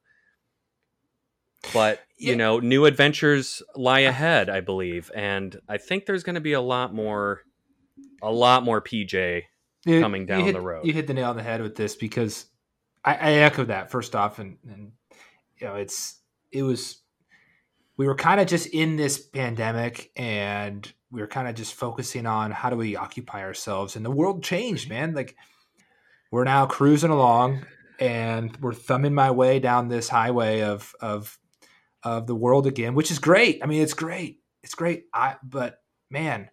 But, 1.73 2.01
yeah. 2.19 2.31
you 2.31 2.37
know, 2.37 2.61
new 2.61 2.85
adventures 2.85 3.63
lie 3.75 4.01
ahead, 4.01 4.49
I 4.49 4.61
believe. 4.61 5.11
And 5.15 5.57
I 5.69 5.79
think 5.79 6.07
there's 6.07 6.23
going 6.23 6.35
to 6.35 6.41
be 6.41 6.53
a 6.53 6.61
lot 6.61 6.95
more 6.95 7.43
a 8.23 8.31
lot 8.31 8.65
more 8.65 8.81
PJ 8.81 9.43
you, 9.85 10.01
coming 10.01 10.27
down 10.27 10.45
hit, 10.45 10.53
the 10.53 10.61
road. 10.61 10.87
You 10.87 10.93
hit 10.93 11.07
the 11.07 11.15
nail 11.15 11.31
on 11.31 11.37
the 11.37 11.43
head 11.43 11.61
with 11.61 11.77
this 11.77 11.95
because 11.95 12.47
I, 13.05 13.15
I 13.15 13.33
echo 13.35 13.65
that 13.65 13.91
first 13.91 14.17
off 14.17 14.39
and, 14.39 14.57
and 14.67 14.93
you 15.59 15.67
know, 15.67 15.75
it's 15.75 16.21
it 16.51 16.63
was 16.63 17.03
we 17.97 18.07
were 18.07 18.15
kind 18.15 18.41
of 18.41 18.47
just 18.47 18.67
in 18.69 18.97
this 18.97 19.19
pandemic 19.19 20.11
and 20.17 20.91
we 21.11 21.21
were 21.21 21.27
kind 21.27 21.49
of 21.49 21.55
just 21.55 21.75
focusing 21.75 22.27
on 22.27 22.51
how 22.51 22.71
do 22.71 22.77
we 22.77 22.97
occupy 22.97 23.43
ourselves 23.43 23.97
and 23.97 24.05
the 24.05 24.11
world 24.11 24.43
changed 24.43 24.89
man 24.89 25.15
like 25.15 25.37
we're 26.31 26.45
now 26.45 26.67
cruising 26.67 27.11
along 27.11 27.65
and 28.01 28.57
we're 28.61 28.73
thumbing 28.73 29.15
my 29.15 29.31
way 29.31 29.61
down 29.61 29.89
this 29.89 30.09
highway 30.09 30.63
of 30.63 30.95
of 31.01 31.39
of 32.05 32.27
the 32.27 32.35
world 32.35 32.67
again 32.67 32.95
which 32.95 33.11
is 33.11 33.19
great. 33.19 33.63
I 33.63 33.67
mean 33.67 33.83
it's 33.83 33.95
great. 33.95 34.41
It's 34.63 34.75
great. 34.75 35.07
I 35.13 35.37
but 35.43 35.83
man 36.11 36.51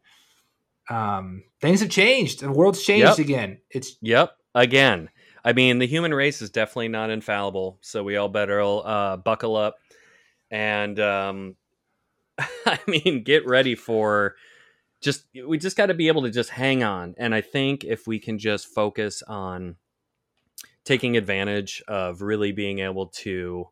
um 0.90 1.44
things 1.62 1.82
have 1.82 1.90
changed. 1.90 2.42
The 2.42 2.52
world's 2.52 2.84
changed 2.84 3.06
yep. 3.06 3.20
again. 3.20 3.60
It's 3.70 3.98
yep. 4.02 4.36
Again. 4.54 5.10
I 5.44 5.54
mean 5.54 5.80
the 5.80 5.88
human 5.88 6.14
race 6.14 6.42
is 6.42 6.50
definitely 6.50 6.90
not 6.90 7.10
infallible 7.10 7.78
so 7.82 8.04
we 8.04 8.18
all 8.18 8.30
better 8.30 8.62
uh 8.62 9.18
buckle 9.18 9.56
up 9.56 9.78
and 10.52 11.00
um, 11.00 11.56
I 12.66 12.80
mean, 12.88 13.24
get 13.24 13.48
ready 13.48 13.76
for 13.76 14.36
just 15.02 15.26
we 15.48 15.58
just 15.58 15.78
got 15.78 15.88
to 15.88 15.94
be 15.96 16.10
able 16.10 16.24
to 16.24 16.30
just 16.30 16.50
hang 16.52 16.84
on. 16.84 17.16
And 17.18 17.34
I 17.34 17.42
think 17.42 17.84
if 17.84 18.06
we 18.06 18.20
can 18.20 18.38
just 18.38 18.68
focus 18.68 19.24
on 19.28 19.78
taking 20.84 21.18
advantage 21.18 21.82
of 21.88 22.22
really 22.22 22.52
being 22.52 22.80
able 22.80 23.08
to 23.08 23.68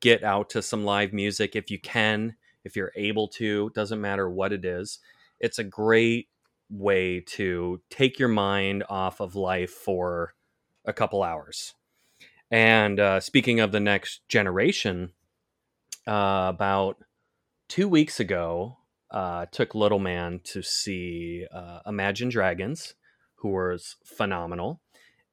get 0.00 0.22
out 0.22 0.50
to 0.50 0.62
some 0.62 0.84
live 0.84 1.12
music 1.12 1.56
if 1.56 1.70
you 1.70 1.78
can, 1.78 2.36
if 2.64 2.76
you're 2.76 2.92
able 2.96 3.28
to, 3.28 3.70
doesn't 3.74 4.00
matter 4.00 4.28
what 4.30 4.52
it 4.52 4.64
is. 4.64 4.98
It's 5.40 5.58
a 5.58 5.64
great 5.64 6.28
way 6.70 7.20
to 7.20 7.80
take 7.90 8.18
your 8.18 8.28
mind 8.28 8.84
off 8.88 9.20
of 9.20 9.34
life 9.34 9.70
for 9.70 10.34
a 10.84 10.92
couple 10.92 11.22
hours. 11.22 11.74
And 12.50 12.98
uh, 12.98 13.20
speaking 13.20 13.60
of 13.60 13.72
the 13.72 13.80
next 13.80 14.26
generation, 14.28 15.12
uh, 16.06 16.46
about 16.48 16.96
two 17.68 17.88
weeks 17.88 18.20
ago, 18.20 18.78
uh, 19.10 19.46
took 19.52 19.74
Little 19.74 19.98
Man 19.98 20.40
to 20.44 20.62
see 20.62 21.46
uh, 21.52 21.80
Imagine 21.86 22.28
Dragons, 22.28 22.94
who 23.36 23.50
was 23.50 23.96
phenomenal. 24.04 24.80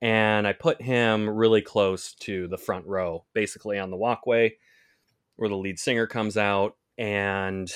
And 0.01 0.47
I 0.47 0.53
put 0.53 0.81
him 0.81 1.29
really 1.29 1.61
close 1.61 2.13
to 2.15 2.47
the 2.47 2.57
front 2.57 2.85
row, 2.85 3.25
basically 3.33 3.79
on 3.79 3.89
the 3.89 3.97
walkway 3.97 4.55
where 5.37 5.49
the 5.49 5.57
lead 5.57 5.79
singer 5.79 6.07
comes 6.07 6.37
out. 6.37 6.75
And 6.97 7.71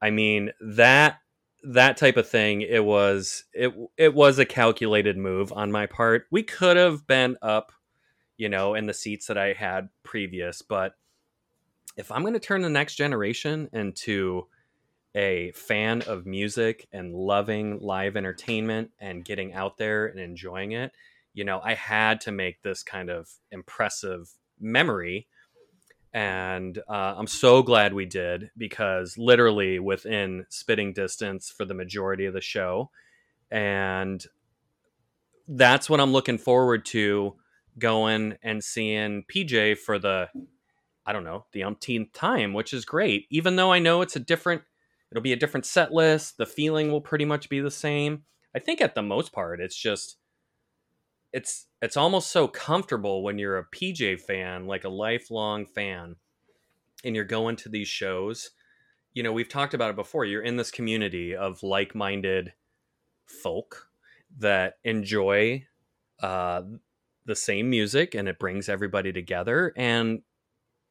I 0.00 0.10
mean, 0.10 0.50
that 0.60 1.18
that 1.62 1.98
type 1.98 2.16
of 2.16 2.26
thing 2.26 2.62
it 2.62 2.82
was 2.82 3.44
it 3.52 3.70
it 3.98 4.14
was 4.14 4.38
a 4.38 4.46
calculated 4.46 5.18
move 5.18 5.52
on 5.52 5.70
my 5.70 5.84
part 5.84 6.24
we 6.30 6.42
could 6.42 6.78
have 6.78 7.06
been 7.06 7.36
up 7.42 7.70
you 8.38 8.48
know 8.48 8.72
in 8.72 8.86
the 8.86 8.94
seats 8.94 9.26
that 9.26 9.36
i 9.36 9.52
had 9.52 9.90
previous 10.02 10.62
but 10.62 10.94
if 11.96 12.10
I'm 12.10 12.22
going 12.22 12.34
to 12.34 12.40
turn 12.40 12.62
the 12.62 12.70
next 12.70 12.94
generation 12.96 13.68
into 13.72 14.46
a 15.14 15.52
fan 15.52 16.02
of 16.02 16.26
music 16.26 16.88
and 16.92 17.14
loving 17.14 17.80
live 17.80 18.16
entertainment 18.16 18.90
and 19.00 19.24
getting 19.24 19.52
out 19.52 19.76
there 19.76 20.06
and 20.06 20.20
enjoying 20.20 20.72
it, 20.72 20.92
you 21.34 21.44
know, 21.44 21.60
I 21.62 21.74
had 21.74 22.20
to 22.22 22.32
make 22.32 22.62
this 22.62 22.82
kind 22.82 23.10
of 23.10 23.28
impressive 23.50 24.30
memory. 24.60 25.26
And 26.12 26.78
uh, 26.88 27.14
I'm 27.16 27.26
so 27.26 27.62
glad 27.62 27.94
we 27.94 28.06
did 28.06 28.50
because 28.56 29.16
literally 29.16 29.78
within 29.78 30.46
spitting 30.48 30.92
distance 30.92 31.50
for 31.50 31.64
the 31.64 31.74
majority 31.74 32.26
of 32.26 32.34
the 32.34 32.40
show. 32.40 32.90
And 33.50 34.24
that's 35.46 35.90
what 35.90 36.00
I'm 36.00 36.12
looking 36.12 36.38
forward 36.38 36.84
to 36.86 37.36
going 37.78 38.36
and 38.42 38.62
seeing 38.62 39.24
PJ 39.24 39.78
for 39.78 39.98
the 39.98 40.28
I 41.06 41.12
don't 41.12 41.24
know, 41.24 41.46
the 41.52 41.64
umpteenth 41.64 42.12
time, 42.12 42.52
which 42.52 42.72
is 42.72 42.84
great. 42.84 43.26
Even 43.30 43.56
though 43.56 43.72
I 43.72 43.78
know 43.78 44.02
it's 44.02 44.16
a 44.16 44.20
different, 44.20 44.62
it'll 45.10 45.22
be 45.22 45.32
a 45.32 45.36
different 45.36 45.66
set 45.66 45.92
list. 45.92 46.36
The 46.38 46.46
feeling 46.46 46.90
will 46.90 47.00
pretty 47.00 47.24
much 47.24 47.48
be 47.48 47.60
the 47.60 47.70
same. 47.70 48.22
I 48.54 48.58
think 48.58 48.80
at 48.80 48.94
the 48.94 49.02
most 49.02 49.32
part, 49.32 49.60
it's 49.60 49.76
just, 49.76 50.16
it's 51.32 51.66
it's 51.80 51.96
almost 51.96 52.30
so 52.30 52.48
comfortable 52.48 53.22
when 53.22 53.38
you're 53.38 53.58
a 53.58 53.66
PJ 53.66 54.20
fan, 54.20 54.66
like 54.66 54.84
a 54.84 54.88
lifelong 54.88 55.64
fan, 55.66 56.16
and 57.04 57.14
you're 57.14 57.24
going 57.24 57.56
to 57.56 57.68
these 57.68 57.88
shows. 57.88 58.50
You 59.14 59.22
know, 59.22 59.32
we've 59.32 59.48
talked 59.48 59.74
about 59.74 59.90
it 59.90 59.96
before. 59.96 60.24
You're 60.24 60.42
in 60.42 60.56
this 60.56 60.70
community 60.70 61.34
of 61.34 61.62
like-minded 61.62 62.52
folk 63.26 63.88
that 64.38 64.74
enjoy 64.84 65.66
uh, 66.22 66.62
the 67.26 67.36
same 67.36 67.70
music, 67.70 68.14
and 68.14 68.28
it 68.28 68.38
brings 68.38 68.68
everybody 68.68 69.12
together. 69.12 69.72
And 69.76 70.22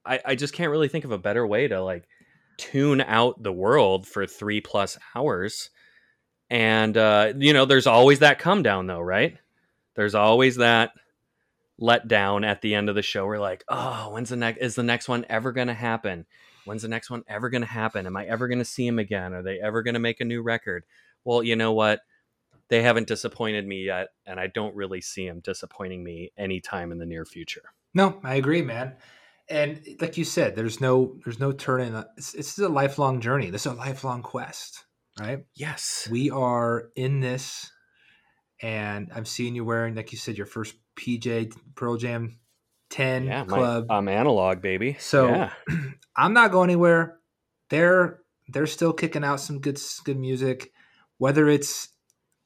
I, 0.06 0.20
I 0.26 0.36
just 0.36 0.54
can't 0.54 0.72
really 0.72 0.88
think 0.88 1.06
of 1.06 1.12
a 1.12 1.18
better 1.18 1.46
way 1.46 1.68
to 1.68 1.82
like 1.82 2.08
tune 2.60 3.02
out 3.02 3.42
the 3.42 3.52
world 3.52 4.06
for 4.06 4.28
three 4.28 4.62
plus 4.62 4.98
hours. 5.16 5.70
And 6.50 6.96
uh, 6.98 7.34
you 7.38 7.54
know, 7.54 7.66
there's 7.66 7.88
always 7.88 8.20
that 8.20 8.40
come 8.40 8.62
down 8.62 8.88
though, 8.88 9.00
right? 9.00 9.38
There's 9.96 10.16
always 10.16 10.58
that 10.58 10.92
let 11.78 12.08
down 12.08 12.44
at 12.44 12.62
the 12.62 12.76
end 12.76 12.90
of 12.90 12.96
the 12.96 13.02
show. 13.02 13.26
We're 13.26 13.40
like, 13.40 13.64
oh, 13.70 14.10
when's 14.12 14.30
the 14.30 14.36
next 14.36 14.60
is 14.60 14.76
the 14.76 14.84
next 14.84 15.08
one 15.08 15.26
ever 15.30 15.52
gonna 15.52 15.74
happen? 15.74 16.26
When's 16.66 16.82
the 16.82 16.88
next 16.88 17.10
one 17.10 17.24
ever 17.28 17.50
gonna 17.50 17.66
happen? 17.66 18.06
Am 18.06 18.18
I 18.18 18.26
ever 18.26 18.48
gonna 18.48 18.66
see 18.66 18.86
him 18.86 19.00
again? 19.00 19.34
Are 19.34 19.42
they 19.42 19.60
ever 19.60 19.82
gonna 19.82 20.00
make 20.00 20.20
a 20.20 20.26
new 20.26 20.42
record? 20.42 20.84
Well, 21.24 21.42
you 21.42 21.56
know 21.56 21.74
what? 21.74 22.02
They 22.68 22.84
haven't 22.84 23.08
disappointed 23.08 23.66
me 23.66 23.86
yet, 23.86 24.10
and 24.28 24.40
I 24.40 24.48
don't 24.48 24.76
really 24.76 25.02
see 25.02 25.28
them 25.28 25.40
disappointing 25.40 26.04
me 26.04 26.32
anytime 26.38 26.92
in 26.92 27.00
the 27.00 27.06
near 27.06 27.26
future. 27.26 27.64
No, 27.96 28.20
I 28.24 28.36
agree, 28.36 28.62
man 28.62 28.96
and 29.50 29.82
like 30.00 30.18
you 30.18 30.24
said, 30.24 30.56
there's 30.56 30.80
no 30.80 31.18
there's 31.24 31.40
no 31.40 31.52
turning. 31.52 31.96
It's, 32.18 32.34
this 32.34 32.58
is 32.58 32.60
a 32.60 32.70
lifelong 32.70 33.20
journey. 33.20 33.50
This 33.50 33.66
is 33.66 33.72
a 33.72 33.76
lifelong 33.76 34.22
quest, 34.22 34.86
right? 35.20 35.40
Yes, 35.56 36.08
we 36.12 36.30
are 36.30 36.90
in 36.96 37.20
this, 37.20 37.72
and 38.62 39.10
I'm 39.14 39.26
seeing 39.26 39.56
you 39.56 39.66
wearing, 39.66 39.96
like 39.96 40.12
you 40.12 40.18
said, 40.18 40.38
your 40.38 40.46
first 40.46 40.76
PJ 40.96 41.54
Pearl 41.76 41.98
Jam 41.98 42.38
ten 42.92 43.26
yeah, 43.26 43.44
club. 43.46 43.88
I'm 43.90 44.08
analog, 44.08 44.62
baby. 44.62 44.98
So 45.00 45.30
yeah. 45.30 45.52
I'm 46.16 46.34
not 46.34 46.52
going 46.52 46.70
anywhere. 46.70 47.18
They're 47.70 48.20
they're 48.50 48.68
still 48.68 48.94
kicking 48.94 49.24
out 49.24 49.40
some 49.40 49.60
good 49.60 49.80
good 50.04 50.18
music, 50.18 50.72
whether 51.18 51.50
it's 51.50 51.90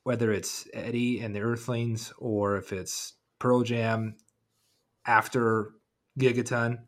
whether 0.04 0.32
it's 0.32 0.68
Eddie 0.74 1.20
and 1.20 1.36
the 1.36 1.42
Earthlings 1.42 2.14
or 2.18 2.58
if 2.58 2.72
it's 2.72 3.14
Pearl 3.40 3.64
Jam 3.64 4.16
after 5.06 5.72
Gigaton 6.18 6.80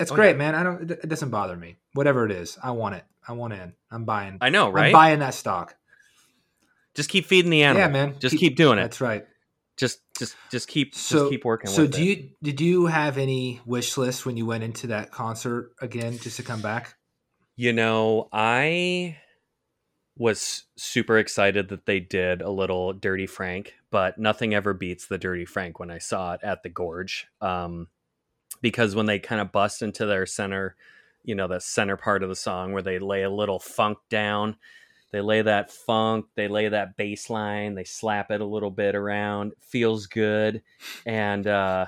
it's 0.00 0.10
oh, 0.10 0.14
great, 0.14 0.32
yeah. 0.32 0.36
man. 0.36 0.54
I 0.54 0.62
don't. 0.62 0.90
It 0.90 1.08
doesn't 1.08 1.30
bother 1.30 1.56
me. 1.56 1.76
Whatever 1.92 2.24
it 2.24 2.32
is, 2.32 2.58
I 2.62 2.72
want 2.72 2.94
it. 2.96 3.04
I 3.26 3.32
want 3.32 3.52
in. 3.52 3.74
I'm 3.90 4.04
buying. 4.04 4.38
I 4.40 4.48
know, 4.48 4.70
right? 4.70 4.86
I'm 4.86 4.92
buying 4.92 5.18
that 5.20 5.34
stock. 5.34 5.76
Just 6.94 7.10
keep 7.10 7.26
feeding 7.26 7.50
the 7.50 7.62
animal. 7.62 7.82
Yeah, 7.82 7.88
man. 7.88 8.16
Just 8.18 8.32
keep, 8.32 8.40
keep 8.40 8.56
doing 8.56 8.78
it. 8.78 8.82
That's 8.82 9.00
right. 9.00 9.26
Just, 9.76 10.00
just, 10.18 10.36
just 10.50 10.68
keep, 10.68 10.94
so, 10.94 11.20
just 11.20 11.30
keep 11.30 11.44
working. 11.44 11.70
So, 11.70 11.86
do 11.86 12.02
it. 12.02 12.04
you 12.04 12.30
did 12.42 12.60
you 12.60 12.86
have 12.86 13.16
any 13.16 13.60
wish 13.64 13.96
list 13.96 14.26
when 14.26 14.36
you 14.36 14.44
went 14.44 14.64
into 14.64 14.88
that 14.88 15.10
concert 15.10 15.72
again, 15.80 16.18
just 16.18 16.36
to 16.36 16.42
come 16.42 16.60
back? 16.60 16.96
You 17.56 17.72
know, 17.72 18.28
I 18.32 19.16
was 20.16 20.64
super 20.76 21.16
excited 21.16 21.68
that 21.68 21.86
they 21.86 22.00
did 22.00 22.42
a 22.42 22.50
little 22.50 22.92
Dirty 22.92 23.26
Frank, 23.26 23.74
but 23.90 24.18
nothing 24.18 24.54
ever 24.54 24.74
beats 24.74 25.06
the 25.06 25.16
Dirty 25.16 25.46
Frank 25.46 25.78
when 25.78 25.90
I 25.90 25.98
saw 25.98 26.34
it 26.34 26.40
at 26.42 26.62
the 26.62 26.68
Gorge. 26.68 27.26
Um, 27.40 27.88
because 28.60 28.94
when 28.94 29.06
they 29.06 29.18
kind 29.18 29.40
of 29.40 29.52
bust 29.52 29.82
into 29.82 30.06
their 30.06 30.26
center, 30.26 30.76
you 31.24 31.34
know, 31.34 31.48
the 31.48 31.60
center 31.60 31.96
part 31.96 32.22
of 32.22 32.28
the 32.28 32.36
song 32.36 32.72
where 32.72 32.82
they 32.82 32.98
lay 32.98 33.22
a 33.22 33.30
little 33.30 33.58
funk 33.58 33.98
down, 34.08 34.56
they 35.12 35.20
lay 35.20 35.42
that 35.42 35.70
funk, 35.70 36.26
they 36.36 36.48
lay 36.48 36.68
that 36.68 36.96
bass 36.96 37.28
line, 37.30 37.74
they 37.74 37.84
slap 37.84 38.30
it 38.30 38.40
a 38.40 38.44
little 38.44 38.70
bit 38.70 38.94
around, 38.94 39.52
feels 39.60 40.06
good. 40.06 40.62
And, 41.04 41.46
uh, 41.46 41.86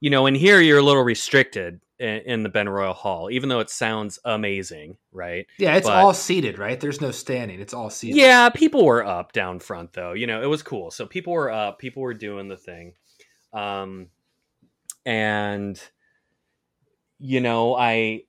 you 0.00 0.10
know, 0.10 0.26
in 0.26 0.34
here 0.34 0.60
you're 0.60 0.78
a 0.78 0.82
little 0.82 1.02
restricted 1.02 1.80
in, 1.98 2.18
in 2.26 2.42
the 2.42 2.70
Royal 2.70 2.92
Hall, 2.92 3.30
even 3.30 3.48
though 3.48 3.60
it 3.60 3.70
sounds 3.70 4.18
amazing, 4.24 4.96
right? 5.12 5.46
Yeah, 5.58 5.76
it's 5.76 5.86
But- 5.88 5.96
all 5.96 6.14
seated, 6.14 6.58
right? 6.58 6.78
There's 6.78 7.00
no 7.00 7.10
standing. 7.10 7.58
It's 7.60 7.74
all 7.74 7.90
seated. 7.90 8.16
Yeah, 8.16 8.50
people 8.50 8.84
were 8.84 9.04
up 9.04 9.32
down 9.32 9.58
front 9.60 9.94
though. 9.94 10.12
You 10.12 10.26
know, 10.26 10.42
it 10.42 10.46
was 10.46 10.62
cool. 10.62 10.90
So 10.90 11.06
people 11.06 11.32
were 11.32 11.50
up, 11.50 11.78
people 11.78 12.02
were 12.02 12.14
doing 12.14 12.48
the 12.48 12.56
thing. 12.56 12.92
Um 13.52 14.08
and 15.06 15.80
you 17.18 17.40
know, 17.40 17.74
I 17.74 18.22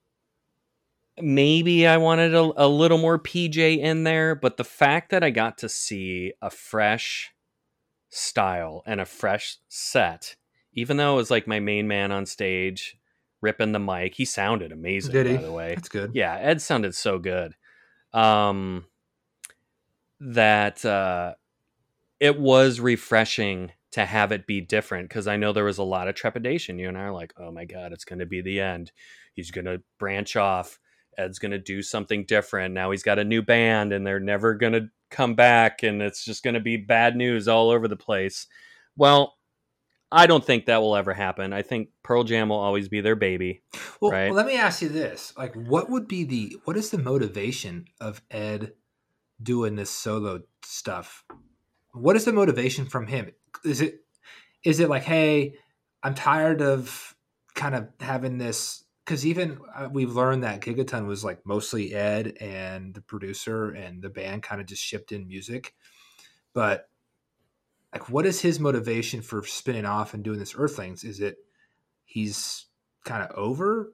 maybe 1.22 1.86
I 1.86 1.98
wanted 1.98 2.34
a, 2.34 2.52
a 2.56 2.68
little 2.68 2.98
more 2.98 3.20
PJ 3.20 3.80
in 3.80 4.04
there, 4.04 4.36
but 4.36 4.58
the 4.58 4.64
fact 4.64 5.12
that 5.12 5.24
I 5.24 5.30
got 5.30 5.58
to 5.60 5.70
see 5.70 6.34
a 6.42 6.50
fresh 6.50 7.32
style 8.10 8.84
and 8.86 9.00
a 9.02 9.06
fresh 9.06 9.58
set, 9.68 10.36
even 10.74 10.98
though 10.98 11.14
it 11.14 11.18
was 11.18 11.32
like 11.32 11.48
my 11.48 11.60
main 11.60 11.88
man 11.88 12.12
on 12.12 12.26
stage 12.26 12.98
ripping 13.42 13.72
the 13.72 13.80
mic, 13.80 14.16
he 14.16 14.26
sounded 14.26 14.72
amazing 14.72 15.12
Did 15.12 15.28
he? 15.28 15.36
by 15.36 15.42
the 15.42 15.52
way 15.52 15.76
That's 15.76 15.90
good. 15.90 16.12
yeah 16.14 16.36
ed 16.40 16.62
sounded 16.62 16.96
so 16.96 17.20
good 17.20 17.56
um 18.14 18.86
that 20.20 20.84
uh 20.84 21.36
it 22.20 22.40
was 22.40 22.80
refreshing 22.80 23.72
to 23.92 24.06
have 24.06 24.32
it 24.32 24.46
be 24.46 24.62
different 24.62 25.10
because 25.10 25.28
i 25.28 25.36
know 25.36 25.52
there 25.52 25.64
was 25.64 25.78
a 25.80 25.84
lot 25.84 26.08
of 26.08 26.16
trepidation. 26.16 26.78
You 26.80 26.88
and 26.90 26.98
i 26.98 27.02
are 27.02 27.12
like 27.14 27.34
oh 27.38 27.52
my 27.52 27.66
god 27.66 27.92
it's 27.92 28.06
going 28.06 28.20
to 28.20 28.26
be 28.26 28.42
the 28.42 28.60
end. 28.60 28.92
He's 29.34 29.52
going 29.52 29.66
to 29.66 29.82
branch 29.98 30.36
off. 30.36 30.80
Ed's 31.18 31.40
going 31.40 31.52
to 31.52 31.60
do 31.60 31.82
something 31.82 32.26
different. 32.26 32.74
Now 32.74 32.92
he's 32.92 33.04
got 33.04 33.20
a 33.20 33.24
new 33.24 33.42
band 33.42 33.92
and 33.94 34.06
they're 34.06 34.20
never 34.20 34.54
going 34.54 34.74
to 34.74 34.90
come 35.12 35.34
back 35.36 35.82
and 35.84 36.02
it's 36.02 36.24
just 36.24 36.44
going 36.44 36.54
to 36.54 36.60
be 36.60 36.78
bad 36.78 37.16
news 37.16 37.48
all 37.48 37.70
over 37.70 37.88
the 37.88 37.96
place. 37.98 38.48
Well 38.96 39.36
i 40.12 40.26
don't 40.26 40.44
think 40.44 40.66
that 40.66 40.82
will 40.82 40.96
ever 40.96 41.14
happen. 41.14 41.54
I 41.54 41.62
think 41.62 41.90
pearl 42.04 42.24
jam 42.24 42.50
will 42.50 42.58
always 42.60 42.90
be 42.90 43.02
their 43.02 43.16
baby 43.16 43.62
Well, 44.02 44.12
Right. 44.12 44.32
let 44.32 44.46
me 44.48 44.56
ask 44.56 44.82
you 44.82 44.90
this: 44.90 45.34
like, 45.38 45.54
what 45.56 45.90
would 45.90 46.08
be 46.08 46.24
the 46.24 46.58
what 46.66 46.78
is 46.78 46.90
the 46.90 46.98
motivation 46.98 47.86
of 48.02 48.22
Ed 48.32 48.74
doing 49.42 49.76
this 49.76 49.90
solo 49.92 50.42
stuff? 50.66 51.26
What 51.94 52.16
is 52.16 52.26
the 52.26 52.34
motivation 52.34 52.86
from 52.86 53.08
him? 53.08 53.32
Is 53.64 53.82
it 53.82 54.02
is 54.64 54.80
it 54.80 54.90
like, 54.90 55.04
hey, 55.04 55.56
I'm 56.04 56.16
tired 56.16 56.62
of 56.62 57.16
kind 57.56 57.76
of 57.76 57.88
having 58.00 58.38
this? 58.38 58.84
Because 59.06 59.26
even 59.26 59.60
uh, 59.76 59.90
we've 59.92 60.16
learned 60.16 60.44
that 60.44 60.62
Gigaton 60.62 61.08
was 61.08 61.24
like 61.24 61.46
mostly 61.46 61.94
Ed 61.94 62.38
and 62.40 62.94
the 62.94 63.02
producer, 63.02 63.70
and 63.70 64.02
the 64.02 64.10
band 64.10 64.44
kind 64.44 64.62
of 64.62 64.68
just 64.68 64.84
shipped 64.84 65.12
in 65.12 65.28
music. 65.28 65.74
But 66.54 66.90
like, 67.94 68.10
what 68.10 68.26
is 68.26 68.42
his 68.42 68.60
motivation 68.60 69.22
for 69.22 69.44
spinning 69.46 69.86
off 69.86 70.14
and 70.14 70.24
doing 70.24 70.40
this 70.40 70.56
Earthlings? 70.58 71.04
Is 71.04 71.20
it 71.20 71.38
he's 72.06 72.66
kind 73.06 73.24
of 73.24 73.36
over 73.36 73.94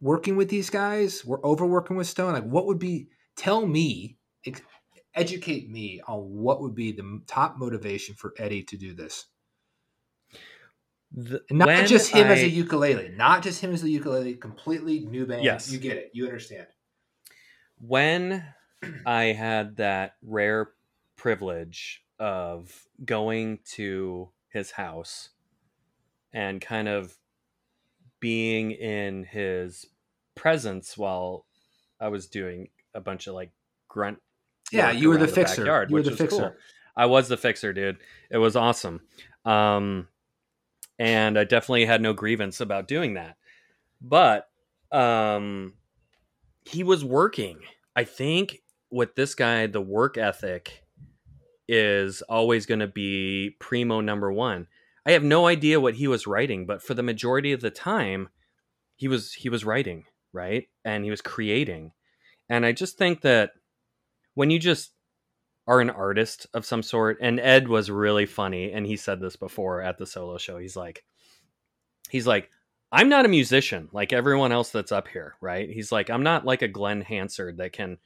working 0.00 0.36
with 0.36 0.50
these 0.50 0.70
guys? 0.70 1.24
We're 1.24 1.44
over 1.44 1.66
working 1.66 1.96
with 1.96 2.06
Stone. 2.06 2.32
Like, 2.32 2.44
what 2.44 2.66
would 2.66 2.78
be? 2.78 3.08
Tell 3.36 3.64
me, 3.64 4.18
educate 5.14 5.70
me 5.70 6.00
on 6.06 6.18
what 6.18 6.60
would 6.60 6.74
be 6.74 6.92
the 6.92 7.20
top 7.26 7.58
motivation 7.58 8.14
for 8.14 8.34
Eddie 8.38 8.62
to 8.64 8.76
do 8.76 8.94
this. 8.94 9.26
The- 11.12 11.42
not 11.50 11.86
just 11.86 12.10
him 12.12 12.28
as 12.28 12.40
a 12.42 12.48
ukulele, 12.48 13.08
not 13.16 13.42
just 13.42 13.60
him 13.60 13.72
as 13.72 13.82
a 13.82 13.90
ukulele. 13.90 14.34
Completely 14.34 15.00
new 15.00 15.26
band. 15.26 15.42
Yes. 15.42 15.70
you 15.70 15.78
get 15.78 15.96
it. 15.96 16.10
You 16.12 16.26
understand. 16.26 16.68
when 17.80 18.44
I 19.06 19.24
had 19.24 19.76
that 19.76 20.14
rare 20.22 20.70
privilege 21.16 22.04
of 22.18 22.86
going 23.04 23.58
to 23.72 24.30
his 24.48 24.70
house 24.72 25.30
and 26.32 26.60
kind 26.60 26.88
of 26.88 27.16
being 28.20 28.70
in 28.70 29.24
his 29.24 29.86
presence 30.34 30.96
while 30.96 31.46
I 31.98 32.08
was 32.08 32.26
doing 32.26 32.68
a 32.94 33.00
bunch 33.00 33.26
of 33.26 33.34
like 33.34 33.50
grunt. 33.88 34.18
Yeah, 34.72 34.90
you 34.90 35.08
were 35.08 35.16
the 35.16 35.24
around 35.24 35.34
fixer. 35.34 35.62
backyard, 35.62 35.90
You 35.90 35.96
were 35.96 36.02
the 36.02 36.16
fixer. 36.16 36.36
cool. 36.38 36.54
I 36.96 37.06
was 37.06 37.28
the 37.28 37.36
fixer, 37.36 37.72
dude. 37.72 37.98
It 38.30 38.38
was 38.38 38.56
awesome. 38.56 39.00
Um, 39.44 40.08
and 40.98 41.38
I 41.38 41.44
definitely 41.44 41.86
had 41.86 42.02
no 42.02 42.12
grievance 42.12 42.60
about 42.60 42.88
doing 42.88 43.14
that. 43.14 43.36
But 44.00 44.48
um, 44.92 45.74
he 46.64 46.82
was 46.82 47.04
working. 47.04 47.58
I 47.96 48.04
think 48.04 48.60
with 48.90 49.14
this 49.14 49.34
guy, 49.34 49.66
the 49.66 49.80
work 49.80 50.18
ethic 50.18 50.84
is 51.68 52.22
always 52.22 52.66
going 52.66 52.80
to 52.80 52.86
be 52.86 53.56
primo 53.60 54.00
number 54.00 54.32
one. 54.32 54.66
I 55.06 55.12
have 55.12 55.22
no 55.24 55.46
idea 55.46 55.80
what 55.80 55.94
he 55.94 56.06
was 56.08 56.26
writing, 56.26 56.66
but 56.66 56.82
for 56.82 56.94
the 56.94 57.02
majority 57.02 57.52
of 57.52 57.60
the 57.60 57.70
time, 57.70 58.28
he 58.96 59.08
was 59.08 59.32
he 59.32 59.48
was 59.48 59.64
writing 59.64 60.04
right, 60.32 60.68
and 60.84 61.04
he 61.04 61.10
was 61.10 61.22
creating. 61.22 61.92
And 62.48 62.66
I 62.66 62.72
just 62.72 62.98
think 62.98 63.22
that 63.22 63.52
when 64.34 64.50
you 64.50 64.58
just 64.58 64.92
are 65.66 65.80
an 65.80 65.90
artist 65.90 66.46
of 66.54 66.66
some 66.66 66.82
sort, 66.82 67.18
and 67.20 67.38
Ed 67.38 67.68
was 67.68 67.90
really 67.90 68.26
funny, 68.26 68.72
and 68.72 68.86
he 68.86 68.96
said 68.96 69.20
this 69.20 69.36
before 69.36 69.82
at 69.82 69.98
the 69.98 70.06
solo 70.06 70.38
show. 70.38 70.58
He's 70.58 70.76
like, 70.76 71.04
he's 72.08 72.26
like, 72.26 72.50
I'm 72.92 73.08
not 73.08 73.24
a 73.24 73.28
musician 73.28 73.88
like 73.92 74.12
everyone 74.12 74.50
else 74.50 74.70
that's 74.70 74.90
up 74.90 75.06
here, 75.06 75.36
right? 75.40 75.70
He's 75.70 75.92
like, 75.92 76.10
I'm 76.10 76.24
not 76.24 76.44
like 76.44 76.62
a 76.62 76.68
Glen 76.68 77.02
Hansard 77.02 77.58
that 77.58 77.72
can 77.72 77.98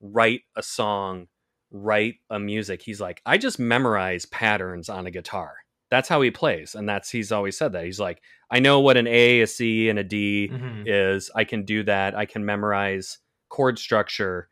write 0.00 0.42
a 0.56 0.62
song, 0.62 1.26
write 1.72 2.16
a 2.30 2.38
music. 2.38 2.80
He's 2.82 3.00
like, 3.00 3.20
I 3.26 3.38
just 3.38 3.58
memorize 3.58 4.26
patterns 4.26 4.88
on 4.88 5.06
a 5.06 5.10
guitar. 5.10 5.54
That's 5.90 6.08
how 6.08 6.20
he 6.20 6.30
plays, 6.30 6.76
and 6.76 6.88
that's 6.88 7.10
he's 7.10 7.32
always 7.32 7.56
said 7.58 7.72
that. 7.72 7.84
He's 7.84 7.98
like, 7.98 8.22
I 8.52 8.60
know 8.60 8.78
what 8.78 8.96
an 8.96 9.08
A, 9.08 9.40
a 9.40 9.46
C, 9.48 9.88
and 9.88 9.98
a 9.98 10.04
D 10.04 10.48
Mhm. 10.52 10.84
is. 10.86 11.30
I 11.34 11.42
can 11.42 11.64
do 11.64 11.82
that. 11.84 12.14
I 12.14 12.26
can 12.26 12.44
memorize 12.44 13.18
chord 13.48 13.78
structure. 13.80 14.48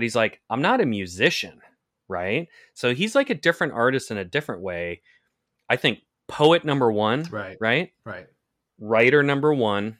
But 0.00 0.04
he's 0.04 0.16
like, 0.16 0.40
I'm 0.48 0.62
not 0.62 0.80
a 0.80 0.86
musician, 0.86 1.60
right? 2.08 2.48
So 2.72 2.94
he's 2.94 3.14
like 3.14 3.28
a 3.28 3.34
different 3.34 3.74
artist 3.74 4.10
in 4.10 4.16
a 4.16 4.24
different 4.24 4.62
way. 4.62 5.02
I 5.68 5.76
think 5.76 5.98
poet 6.26 6.64
number 6.64 6.90
one, 6.90 7.24
Right. 7.24 7.58
right? 7.60 7.92
Right. 8.02 8.26
writer 8.78 9.22
number 9.22 9.52
one 9.52 9.98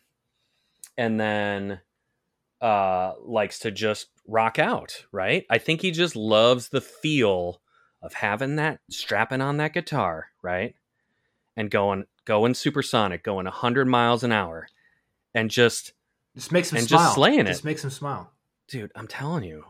and 0.96 1.20
then 1.20 1.80
uh 2.62 3.12
likes 3.20 3.58
to 3.58 3.70
just 3.70 4.06
rock 4.26 4.58
out 4.58 5.04
right 5.12 5.44
i 5.50 5.58
think 5.58 5.82
he 5.82 5.90
just 5.90 6.16
loves 6.16 6.70
the 6.70 6.80
feel 6.80 7.60
of 8.00 8.14
having 8.14 8.56
that 8.56 8.80
strapping 8.88 9.42
on 9.42 9.58
that 9.58 9.74
guitar 9.74 10.28
right 10.40 10.74
and 11.58 11.70
going 11.70 12.06
going 12.24 12.54
supersonic 12.54 13.22
going 13.22 13.44
100 13.44 13.86
miles 13.86 14.24
an 14.24 14.32
hour 14.32 14.66
and 15.34 15.50
just 15.50 15.92
Just 16.34 16.52
makes 16.52 16.70
him 16.72 16.78
And 16.78 16.88
just 16.88 17.14
slaying 17.14 17.40
it. 17.40 17.44
Just 17.48 17.64
makes 17.66 17.84
him 17.84 17.90
smile. 17.90 18.32
dude 18.66 18.90
i'm 18.94 19.08
telling 19.08 19.44
you 19.44 19.64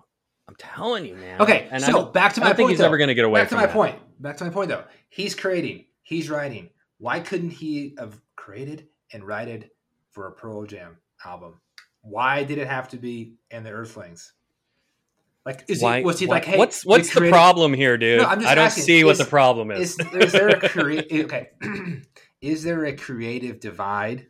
i'm 0.50 0.56
telling 0.58 1.06
you 1.06 1.14
man 1.14 1.40
Okay, 1.40 1.68
and 1.70 1.80
so 1.82 2.08
I 2.08 2.10
back 2.10 2.34
to 2.34 2.40
I 2.40 2.44
my 2.44 2.48
don't 2.50 2.56
think 2.56 2.70
he's 2.70 2.78
though. 2.80 2.86
ever 2.86 2.98
going 2.98 3.08
to 3.08 3.14
get 3.14 3.24
away 3.24 3.40
Back 3.40 3.50
to 3.50 3.54
my 3.54 3.66
that. 3.66 3.72
point. 3.72 3.96
Back 4.20 4.36
to 4.38 4.44
my 4.44 4.50
point 4.50 4.68
though. 4.68 4.82
He's 5.08 5.34
creating. 5.36 5.84
He's 6.02 6.28
writing. 6.28 6.70
Why 6.98 7.20
couldn't 7.20 7.50
he 7.50 7.94
have 7.98 8.20
created 8.36 8.88
and 9.12 9.24
writed 9.24 9.70
for 10.10 10.26
a 10.26 10.32
Pearl 10.32 10.64
Jam 10.66 10.96
album? 11.24 11.60
Why 12.02 12.42
did 12.44 12.58
it 12.58 12.66
have 12.66 12.88
to 12.90 12.96
be 12.96 13.36
in 13.50 13.62
the 13.62 13.70
Earthlings? 13.70 14.32
Like, 15.46 15.64
is 15.68 15.80
Why, 15.82 15.98
he 16.00 16.04
was 16.04 16.18
he 16.18 16.26
like, 16.26 16.44
hey, 16.44 16.58
what's 16.58 16.84
what's 16.84 17.14
the 17.14 17.28
problem 17.30 17.72
here 17.72 17.96
dude 17.96 18.20
No, 18.20 18.26
I'm 18.26 18.40
just 18.40 18.50
i 18.50 18.54
don't 18.54 18.66
asking, 18.66 18.84
see 18.84 19.04
what 19.04 19.16
the 19.18 19.24
problem 19.24 19.70
is, 19.70 19.98
Is, 19.98 20.06
is 20.14 20.32
there 20.32 20.48
a 20.48 20.60
crea- 20.68 21.06
okay? 21.24 21.48
is 22.42 22.62
there 22.64 22.84
a 22.84 22.92
creative 22.94 23.60
divide, 23.60 24.26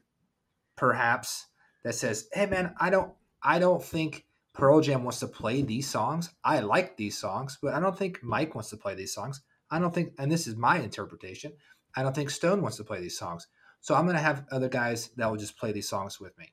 perhaps, 0.77 1.47
that 1.85 1.95
says, 1.95 2.29
"Hey, 2.33 2.47
man, 2.47 2.75
I 2.79 2.91
don't, 2.91 3.13
I 3.43 3.59
don't 3.59 3.83
think 3.83 4.25
Pearl 4.53 4.81
Jam 4.81 5.05
wants 5.05 5.21
to 5.21 5.29
play 5.29 5.63
these 5.63 5.89
songs. 5.89 6.31
I 6.45 6.61
like 6.61 6.97
these 6.97 7.17
songs, 7.17 7.59
but 7.63 7.75
I 7.75 7.81
don't 7.81 7.97
think 7.97 8.23
Mike 8.23 8.55
wants 8.55 8.71
to 8.71 8.77
play 8.77 8.95
these 8.95 9.15
songs. 9.15 9.43
I 9.71 9.79
don't 9.79 9.95
think, 9.95 10.13
and 10.19 10.31
this 10.31 10.47
is 10.47 10.57
my 10.57 10.79
interpretation. 10.79 11.53
I 11.95 12.03
don't 12.03 12.15
think 12.15 12.31
Stone 12.31 12.63
wants 12.63 12.77
to 12.79 12.85
play 12.85 13.01
these 13.01 13.19
songs. 13.19 13.47
So 13.81 13.95
I'm 13.95 14.05
going 14.05 14.17
to 14.17 14.23
have 14.23 14.47
other 14.51 14.69
guys 14.69 15.11
that 15.17 15.31
will 15.31 15.39
just 15.39 15.57
play 15.57 15.73
these 15.73 15.89
songs 15.89 16.21
with 16.21 16.37
me. 16.39 16.53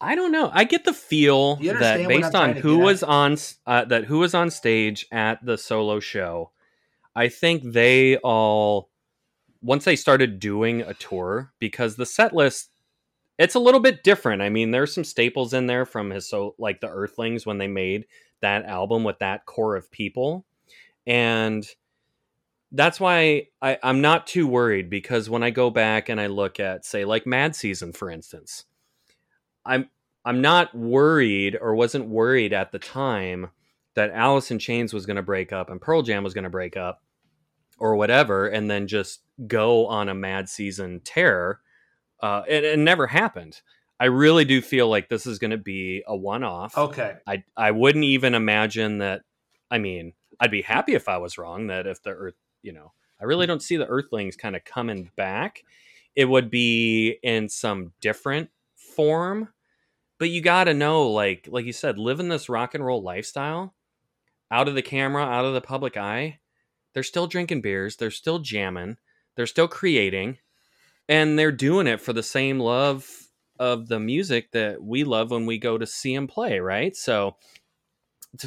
I 0.00 0.16
don't 0.16 0.32
know. 0.32 0.50
I 0.52 0.64
get 0.64 0.84
the 0.84 0.92
feel 0.92 1.56
that 1.56 1.68
understand 1.68 2.06
what 2.06 2.14
I'm 2.14 2.20
based 2.20 2.34
on 2.34 2.56
who 2.56 2.78
was 2.78 3.02
on 3.04 3.36
uh, 3.66 3.84
that 3.84 4.04
who 4.06 4.18
was 4.18 4.34
on 4.34 4.50
stage 4.50 5.06
at 5.12 5.44
the 5.44 5.56
solo 5.56 6.00
show, 6.00 6.50
I 7.14 7.28
think 7.28 7.62
they 7.62 8.16
all 8.16 8.90
once 9.62 9.84
they 9.84 9.94
started 9.94 10.40
doing 10.40 10.80
a 10.80 10.92
tour 10.92 11.52
because 11.60 11.94
the 11.94 12.06
set 12.06 12.34
list 12.34 12.71
it's 13.38 13.54
a 13.54 13.60
little 13.60 13.80
bit 13.80 14.04
different. 14.04 14.42
I 14.42 14.48
mean, 14.48 14.70
there's 14.70 14.94
some 14.94 15.04
staples 15.04 15.54
in 15.54 15.66
there 15.66 15.84
from 15.86 16.10
his 16.10 16.28
so 16.28 16.54
like 16.58 16.80
the 16.80 16.88
Earthlings 16.88 17.46
when 17.46 17.58
they 17.58 17.68
made 17.68 18.06
that 18.40 18.64
album 18.64 19.04
with 19.04 19.18
that 19.20 19.46
core 19.46 19.76
of 19.76 19.90
people, 19.90 20.44
and 21.06 21.66
that's 22.72 22.98
why 23.00 23.48
I, 23.60 23.78
I'm 23.82 24.00
not 24.00 24.26
too 24.26 24.46
worried 24.46 24.88
because 24.88 25.28
when 25.28 25.42
I 25.42 25.50
go 25.50 25.70
back 25.70 26.08
and 26.08 26.20
I 26.20 26.26
look 26.26 26.58
at 26.60 26.84
say 26.84 27.04
like 27.04 27.26
Mad 27.26 27.54
Season 27.54 27.92
for 27.92 28.10
instance, 28.10 28.64
I'm 29.64 29.90
I'm 30.24 30.40
not 30.40 30.74
worried 30.74 31.58
or 31.60 31.74
wasn't 31.74 32.08
worried 32.08 32.52
at 32.52 32.72
the 32.72 32.78
time 32.78 33.50
that 33.94 34.10
Alice 34.10 34.50
in 34.50 34.58
Chains 34.58 34.94
was 34.94 35.04
going 35.06 35.16
to 35.16 35.22
break 35.22 35.52
up 35.52 35.68
and 35.68 35.80
Pearl 35.80 36.02
Jam 36.02 36.24
was 36.24 36.34
going 36.34 36.44
to 36.44 36.50
break 36.50 36.76
up 36.76 37.02
or 37.78 37.96
whatever, 37.96 38.46
and 38.46 38.70
then 38.70 38.86
just 38.86 39.22
go 39.48 39.86
on 39.86 40.08
a 40.08 40.14
Mad 40.14 40.48
Season 40.48 41.00
tear. 41.02 41.58
Uh, 42.22 42.42
it, 42.48 42.64
it 42.64 42.78
never 42.78 43.06
happened. 43.08 43.60
I 43.98 44.06
really 44.06 44.44
do 44.44 44.62
feel 44.62 44.88
like 44.88 45.08
this 45.08 45.26
is 45.26 45.38
going 45.38 45.50
to 45.50 45.58
be 45.58 46.02
a 46.06 46.16
one 46.16 46.44
off. 46.44 46.76
Okay. 46.78 47.16
I 47.26 47.44
I 47.56 47.70
wouldn't 47.72 48.04
even 48.04 48.34
imagine 48.34 48.98
that. 48.98 49.22
I 49.70 49.78
mean, 49.78 50.12
I'd 50.40 50.50
be 50.50 50.62
happy 50.62 50.94
if 50.94 51.08
I 51.08 51.18
was 51.18 51.38
wrong. 51.38 51.68
That 51.68 51.86
if 51.86 52.02
the 52.02 52.10
Earth, 52.10 52.34
you 52.62 52.72
know, 52.72 52.92
I 53.20 53.24
really 53.24 53.46
don't 53.46 53.62
see 53.62 53.76
the 53.76 53.86
Earthlings 53.86 54.36
kind 54.36 54.56
of 54.56 54.64
coming 54.64 55.10
back. 55.16 55.62
It 56.16 56.26
would 56.26 56.50
be 56.50 57.18
in 57.22 57.48
some 57.48 57.92
different 58.00 58.50
form, 58.74 59.48
but 60.18 60.30
you 60.30 60.40
got 60.40 60.64
to 60.64 60.74
know, 60.74 61.08
like 61.08 61.48
like 61.50 61.64
you 61.64 61.72
said, 61.72 61.98
living 61.98 62.28
this 62.28 62.48
rock 62.48 62.74
and 62.74 62.84
roll 62.84 63.02
lifestyle, 63.02 63.74
out 64.50 64.68
of 64.68 64.74
the 64.74 64.82
camera, 64.82 65.24
out 65.24 65.44
of 65.44 65.54
the 65.54 65.60
public 65.60 65.96
eye. 65.96 66.38
They're 66.92 67.02
still 67.02 67.26
drinking 67.26 67.62
beers. 67.62 67.96
They're 67.96 68.10
still 68.10 68.40
jamming. 68.40 68.98
They're 69.36 69.46
still 69.46 69.68
creating, 69.68 70.38
and 71.08 71.38
they're 71.38 71.52
doing 71.52 71.86
it 71.86 72.00
for 72.00 72.12
the 72.12 72.22
same 72.22 72.58
love 72.60 73.08
of 73.58 73.88
the 73.88 74.00
music 74.00 74.50
that 74.52 74.82
we 74.82 75.04
love 75.04 75.30
when 75.30 75.46
we 75.46 75.58
go 75.58 75.78
to 75.78 75.86
see 75.86 76.14
them 76.14 76.26
play, 76.26 76.58
right? 76.58 76.96
So, 76.96 77.36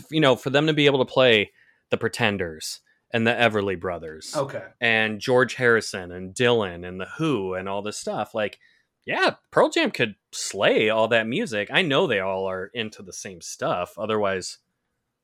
you 0.10 0.20
know, 0.20 0.36
for 0.36 0.50
them 0.50 0.68
to 0.68 0.74
be 0.74 0.88
able 0.88 1.06
to 1.06 1.12
play 1.12 1.52
the 1.92 1.98
Pretenders 1.98 2.82
and 3.12 3.26
the 3.26 3.32
Everly 3.32 3.80
Brothers, 3.80 4.34
Okay. 4.36 4.64
and 4.82 5.20
George 5.20 5.56
Harrison 5.56 6.12
and 6.12 6.34
Dylan 6.34 6.86
and 6.86 7.00
the 7.00 7.08
Who 7.18 7.54
and 7.54 7.70
all 7.70 7.82
this 7.82 7.98
stuff, 7.98 8.34
like, 8.34 8.58
yeah, 9.06 9.36
Pearl 9.52 9.70
Jam 9.70 9.92
could 9.92 10.16
slay 10.34 10.90
all 10.90 11.08
that 11.10 11.28
music. 11.28 11.70
I 11.72 11.84
know 11.84 12.08
they 12.08 12.20
all 12.20 12.46
are 12.50 12.72
into 12.74 13.04
the 13.04 13.14
same 13.14 13.40
stuff. 13.40 13.94
Otherwise, 14.00 14.58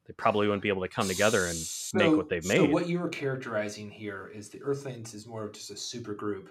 they 0.06 0.14
probably 0.14 0.48
wouldn't 0.48 0.62
be 0.62 0.70
able 0.70 0.84
to 0.84 0.88
come 0.88 1.08
together 1.08 1.46
and 1.46 1.58
make 1.96 2.16
what 2.16 2.30
they've 2.30 2.46
made. 2.46 2.58
So 2.58 2.66
what 2.66 2.88
you 2.88 3.00
were 3.00 3.10
characterizing 3.10 3.90
here 3.90 4.32
is 4.34 4.50
the 4.50 4.62
Earthlings 4.62 5.14
is 5.16 5.26
more 5.26 5.46
of 5.46 5.54
just 5.54 5.72
a 5.72 5.76
super 5.78 6.14
group, 6.14 6.50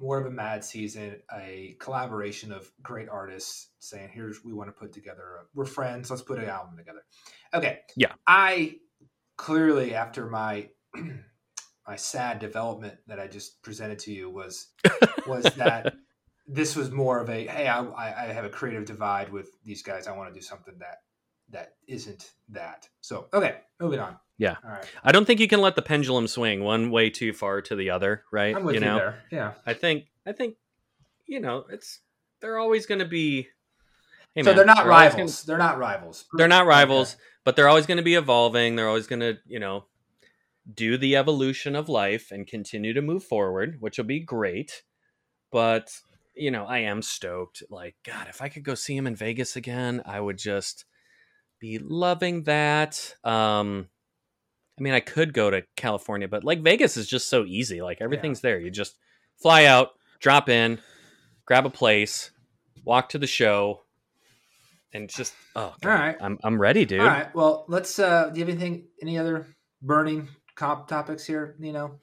more 0.00 0.18
of 0.18 0.26
a 0.26 0.30
mad 0.30 0.64
season, 0.64 1.16
a 1.32 1.76
collaboration 1.78 2.52
of 2.52 2.70
great 2.82 3.08
artists 3.08 3.68
saying, 3.78 4.10
"Here's 4.12 4.44
we 4.44 4.52
want 4.52 4.68
to 4.68 4.72
put 4.72 4.92
together. 4.92 5.22
A, 5.40 5.44
we're 5.54 5.66
friends. 5.66 6.10
Let's 6.10 6.22
put 6.22 6.38
an 6.38 6.48
album 6.48 6.76
together." 6.76 7.04
Okay. 7.52 7.80
Yeah. 7.96 8.12
I 8.26 8.76
clearly 9.36 9.94
after 9.94 10.26
my 10.26 10.68
my 11.86 11.96
sad 11.96 12.38
development 12.38 12.94
that 13.06 13.20
I 13.20 13.26
just 13.26 13.62
presented 13.62 13.98
to 14.00 14.12
you 14.12 14.30
was 14.30 14.68
was 15.26 15.44
that 15.56 15.94
this 16.46 16.74
was 16.74 16.90
more 16.90 17.20
of 17.20 17.28
a 17.28 17.46
hey 17.46 17.68
I, 17.68 17.84
I 17.84 18.24
I 18.24 18.32
have 18.32 18.44
a 18.44 18.50
creative 18.50 18.86
divide 18.86 19.30
with 19.30 19.50
these 19.64 19.82
guys. 19.82 20.06
I 20.06 20.16
want 20.16 20.32
to 20.32 20.34
do 20.34 20.42
something 20.42 20.74
that 20.78 21.02
that 21.50 21.74
isn't 21.86 22.30
that. 22.50 22.88
So 23.00 23.28
okay, 23.32 23.56
moving 23.80 24.00
on. 24.00 24.16
Yeah. 24.38 24.56
All 24.64 24.70
right. 24.70 24.86
I 25.04 25.12
don't 25.12 25.26
think 25.26 25.38
you 25.38 25.48
can 25.48 25.60
let 25.60 25.76
the 25.76 25.82
pendulum 25.82 26.26
swing 26.26 26.64
one 26.64 26.90
way 26.90 27.10
too 27.10 27.34
far 27.34 27.60
to 27.62 27.76
the 27.76 27.90
other, 27.90 28.24
right? 28.32 28.56
I'm 28.56 28.64
with 28.64 28.76
you, 28.76 28.80
know, 28.80 28.96
there. 28.96 29.22
Yeah. 29.30 29.52
I 29.66 29.74
think, 29.74 30.04
I 30.26 30.32
think, 30.32 30.56
you 31.26 31.40
know, 31.40 31.66
it's 31.70 32.00
they're 32.40 32.58
always 32.58 32.86
going 32.86 33.00
to 33.00 33.04
be. 33.04 33.48
Hey, 34.34 34.42
so 34.42 34.50
man, 34.50 34.56
they're 34.56 34.64
not 34.64 34.78
always 34.78 34.88
rivals. 34.88 35.42
They're 35.42 35.58
not 35.58 35.78
rivals. 35.78 36.24
Gonna, 36.30 36.38
they're 36.38 36.48
not 36.48 36.66
rivals, 36.66 37.14
Okay. 37.14 37.22
but 37.44 37.54
they're 37.56 37.68
always 37.68 37.84
going 37.84 37.98
to 37.98 38.02
be 38.02 38.14
evolving. 38.14 38.76
They're 38.76 38.88
always 38.88 39.06
going 39.06 39.20
to, 39.20 39.36
you 39.46 39.58
know, 39.58 39.84
do 40.72 40.96
the 40.96 41.16
evolution 41.16 41.76
of 41.76 41.90
life 41.90 42.30
and 42.30 42.46
continue 42.46 42.94
to 42.94 43.02
move 43.02 43.24
forward, 43.24 43.76
which 43.80 43.98
will 43.98 44.06
be 44.06 44.20
great. 44.20 44.84
But 45.52 45.90
you 46.34 46.50
know, 46.50 46.64
I 46.64 46.78
am 46.78 47.02
stoked. 47.02 47.62
Like, 47.68 47.96
God, 48.04 48.26
if 48.30 48.40
I 48.40 48.48
could 48.48 48.62
go 48.62 48.74
see 48.74 48.96
him 48.96 49.06
in 49.06 49.16
Vegas 49.16 49.56
again, 49.56 50.00
I 50.06 50.18
would 50.20 50.38
just 50.38 50.86
be 51.60 51.78
loving 51.78 52.44
that. 52.44 53.14
Um, 53.24 53.88
I 54.78 54.82
mean, 54.82 54.94
I 54.94 55.00
could 55.00 55.34
go 55.34 55.50
to 55.50 55.62
California, 55.76 56.26
but 56.26 56.42
like 56.42 56.62
Vegas 56.62 56.96
is 56.96 57.06
just 57.06 57.28
so 57.28 57.44
easy. 57.44 57.82
Like 57.82 57.98
everything's 58.00 58.40
there. 58.40 58.58
You 58.58 58.70
just 58.70 58.96
fly 59.40 59.66
out, 59.66 59.90
drop 60.20 60.48
in, 60.48 60.80
grab 61.44 61.66
a 61.66 61.70
place, 61.70 62.30
walk 62.84 63.10
to 63.10 63.18
the 63.18 63.26
show, 63.26 63.82
and 64.92 65.08
just 65.08 65.34
oh, 65.54 65.74
God, 65.82 65.90
All 65.90 65.98
right. 65.98 66.16
I'm 66.20 66.38
I'm 66.42 66.60
ready, 66.60 66.84
dude. 66.84 67.00
All 67.00 67.06
right. 67.06 67.32
Well, 67.34 67.64
let's. 67.68 67.98
uh 67.98 68.30
Do 68.30 68.40
you 68.40 68.46
have 68.46 68.54
anything? 68.54 68.86
Any 69.02 69.18
other 69.18 69.46
burning 69.82 70.28
comp 70.56 70.88
topics 70.88 71.24
here? 71.26 71.56
Nino? 71.58 71.98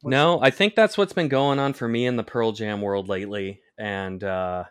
What's- 0.00 0.10
No, 0.10 0.40
I 0.42 0.50
think 0.50 0.74
that's 0.74 0.96
what's 0.98 1.12
been 1.12 1.28
going 1.28 1.58
on 1.58 1.74
for 1.74 1.86
me 1.86 2.06
in 2.06 2.16
the 2.16 2.24
Pearl 2.24 2.52
Jam 2.52 2.80
world 2.80 3.08
lately. 3.08 3.60
And, 3.78 4.22
uh, 4.22 4.64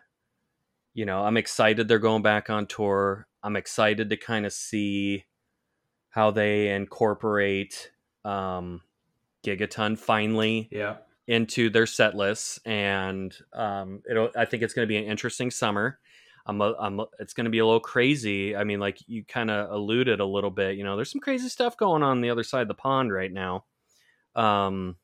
you 0.92 1.04
know, 1.04 1.24
I'm 1.24 1.36
excited 1.36 1.88
they're 1.88 1.98
going 1.98 2.22
back 2.22 2.50
on 2.50 2.66
tour. 2.66 3.26
I'm 3.44 3.56
excited 3.56 4.10
to 4.10 4.16
kind 4.16 4.46
of 4.46 4.52
see 4.52 5.24
how 6.08 6.30
they 6.30 6.70
incorporate 6.70 7.90
um, 8.24 8.80
Gigaton 9.44 9.98
finally 9.98 10.68
Yeah. 10.72 10.96
into 11.26 11.68
their 11.68 11.86
set 11.86 12.16
lists. 12.16 12.58
And 12.64 13.36
um, 13.52 14.02
it'll, 14.08 14.30
I 14.36 14.46
think 14.46 14.62
it's 14.62 14.72
going 14.74 14.86
to 14.86 14.92
be 14.92 14.96
an 14.96 15.04
interesting 15.04 15.50
summer. 15.50 15.98
I'm, 16.46 16.60
a, 16.60 16.74
I'm 16.78 17.00
a- 17.00 17.06
it's 17.20 17.34
going 17.34 17.44
to 17.44 17.50
be 17.50 17.58
a 17.58 17.66
little 17.66 17.80
crazy. 17.80 18.56
I 18.56 18.64
mean, 18.64 18.80
like 18.80 18.98
you 19.06 19.24
kind 19.24 19.50
of 19.50 19.70
alluded 19.70 20.20
a 20.20 20.24
little 20.26 20.50
bit, 20.50 20.76
you 20.76 20.84
know, 20.84 20.96
there's 20.96 21.12
some 21.12 21.20
crazy 21.20 21.48
stuff 21.48 21.76
going 21.76 22.02
on, 22.02 22.22
the 22.22 22.30
other 22.30 22.44
side 22.44 22.62
of 22.62 22.68
the 22.68 22.74
pond 22.74 23.12
right 23.12 23.32
now. 23.32 23.64
Um, 24.34 24.96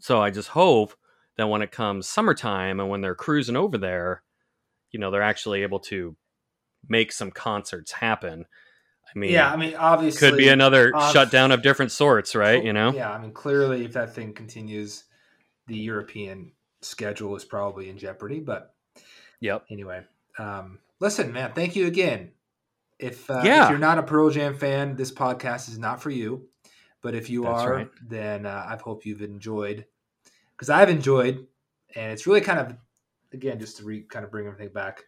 so 0.00 0.20
I 0.22 0.30
just 0.30 0.48
hope 0.48 0.94
that 1.36 1.48
when 1.48 1.62
it 1.62 1.70
comes 1.70 2.08
summertime 2.08 2.80
and 2.80 2.88
when 2.88 3.00
they're 3.02 3.14
cruising 3.14 3.56
over 3.56 3.78
there, 3.78 4.22
you 4.90 5.00
know, 5.00 5.10
they're 5.10 5.22
actually 5.22 5.62
able 5.62 5.80
to 5.80 6.16
make 6.88 7.12
some 7.12 7.30
concerts 7.30 7.92
happen. 7.92 8.46
I 9.14 9.18
mean, 9.18 9.30
yeah. 9.30 9.52
I 9.52 9.56
mean, 9.56 9.74
obviously, 9.74 10.30
could 10.30 10.38
be 10.38 10.48
another 10.48 10.94
uh, 10.94 11.12
shutdown 11.12 11.52
of 11.52 11.62
different 11.62 11.92
sorts, 11.92 12.34
right? 12.34 12.64
You 12.64 12.72
know, 12.72 12.92
Yeah. 12.92 13.12
I 13.12 13.18
mean, 13.18 13.32
clearly, 13.32 13.84
if 13.84 13.92
that 13.92 14.14
thing 14.14 14.32
continues, 14.32 15.04
the 15.66 15.76
European 15.76 16.52
schedule 16.80 17.36
is 17.36 17.44
probably 17.44 17.90
in 17.90 17.98
jeopardy. 17.98 18.40
But 18.40 18.74
yep. 19.40 19.64
anyway, 19.70 20.04
um, 20.38 20.78
listen, 20.98 21.32
man. 21.32 21.52
Thank 21.54 21.76
you 21.76 21.86
again. 21.86 22.32
If, 22.98 23.28
uh, 23.30 23.42
Yeah. 23.44 23.64
if 23.64 23.70
you're 23.70 23.78
not 23.78 23.98
a 23.98 24.02
Pearl 24.02 24.30
Jam 24.30 24.56
fan, 24.56 24.96
this 24.96 25.12
podcast 25.12 25.68
is 25.68 25.78
not 25.78 26.02
for 26.02 26.10
you. 26.10 26.48
But 27.02 27.14
if 27.14 27.28
you 27.28 27.42
That's 27.42 27.62
are, 27.62 27.74
right. 27.74 27.90
then 28.08 28.46
uh, 28.46 28.64
I 28.68 28.76
hope 28.76 29.04
you've 29.04 29.22
enjoyed, 29.22 29.86
because 30.56 30.70
I've 30.70 30.88
enjoyed, 30.88 31.48
and 31.96 32.12
it's 32.12 32.28
really 32.28 32.40
kind 32.40 32.60
of, 32.60 32.76
again, 33.32 33.58
just 33.58 33.78
to 33.78 33.84
re, 33.84 34.02
kind 34.02 34.24
of 34.24 34.30
bring 34.30 34.46
everything 34.46 34.72
back 34.72 35.02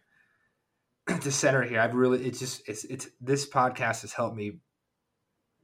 to 1.21 1.31
center 1.31 1.63
here. 1.63 1.79
I've 1.79 1.95
really, 1.95 2.25
it's 2.25 2.39
just, 2.39 2.67
it's, 2.67 2.83
it's 2.85 3.07
this 3.21 3.47
podcast 3.47 4.01
has 4.01 4.13
helped 4.13 4.35
me 4.35 4.59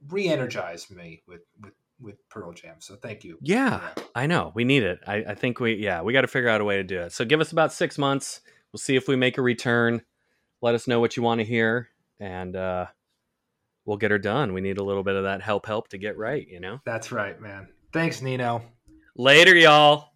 re-energize 0.08 0.90
me 0.90 1.22
with 1.28 1.42
with 1.60 1.74
with 2.00 2.28
Pearl 2.28 2.52
Jam. 2.52 2.76
So 2.80 2.96
thank 2.96 3.24
you. 3.24 3.38
Yeah. 3.40 3.80
I 4.14 4.26
know. 4.26 4.52
We 4.54 4.64
need 4.64 4.82
it. 4.82 4.98
I, 5.06 5.24
I 5.28 5.34
think 5.34 5.60
we, 5.60 5.74
yeah, 5.74 6.02
we 6.02 6.12
got 6.12 6.22
to 6.22 6.26
figure 6.26 6.48
out 6.48 6.60
a 6.60 6.64
way 6.64 6.76
to 6.76 6.82
do 6.82 7.00
it. 7.00 7.12
So 7.12 7.24
give 7.24 7.40
us 7.40 7.52
about 7.52 7.72
six 7.72 7.96
months. 7.96 8.40
We'll 8.72 8.78
see 8.78 8.96
if 8.96 9.08
we 9.08 9.16
make 9.16 9.38
a 9.38 9.42
return. 9.42 10.02
Let 10.60 10.74
us 10.74 10.88
know 10.88 11.00
what 11.00 11.16
you 11.16 11.22
want 11.22 11.40
to 11.40 11.44
hear, 11.44 11.88
and 12.20 12.54
uh, 12.54 12.86
we'll 13.84 13.96
get 13.96 14.12
her 14.12 14.18
done. 14.18 14.52
We 14.52 14.60
need 14.60 14.78
a 14.78 14.84
little 14.84 15.02
bit 15.02 15.16
of 15.16 15.24
that 15.24 15.42
help, 15.42 15.66
help 15.66 15.88
to 15.88 15.98
get 15.98 16.16
right. 16.16 16.46
You 16.48 16.60
know. 16.60 16.80
That's 16.84 17.10
right, 17.10 17.38
man. 17.40 17.68
Thanks, 17.92 18.22
Nino. 18.22 18.62
Later, 19.16 19.54
y'all. 19.54 20.11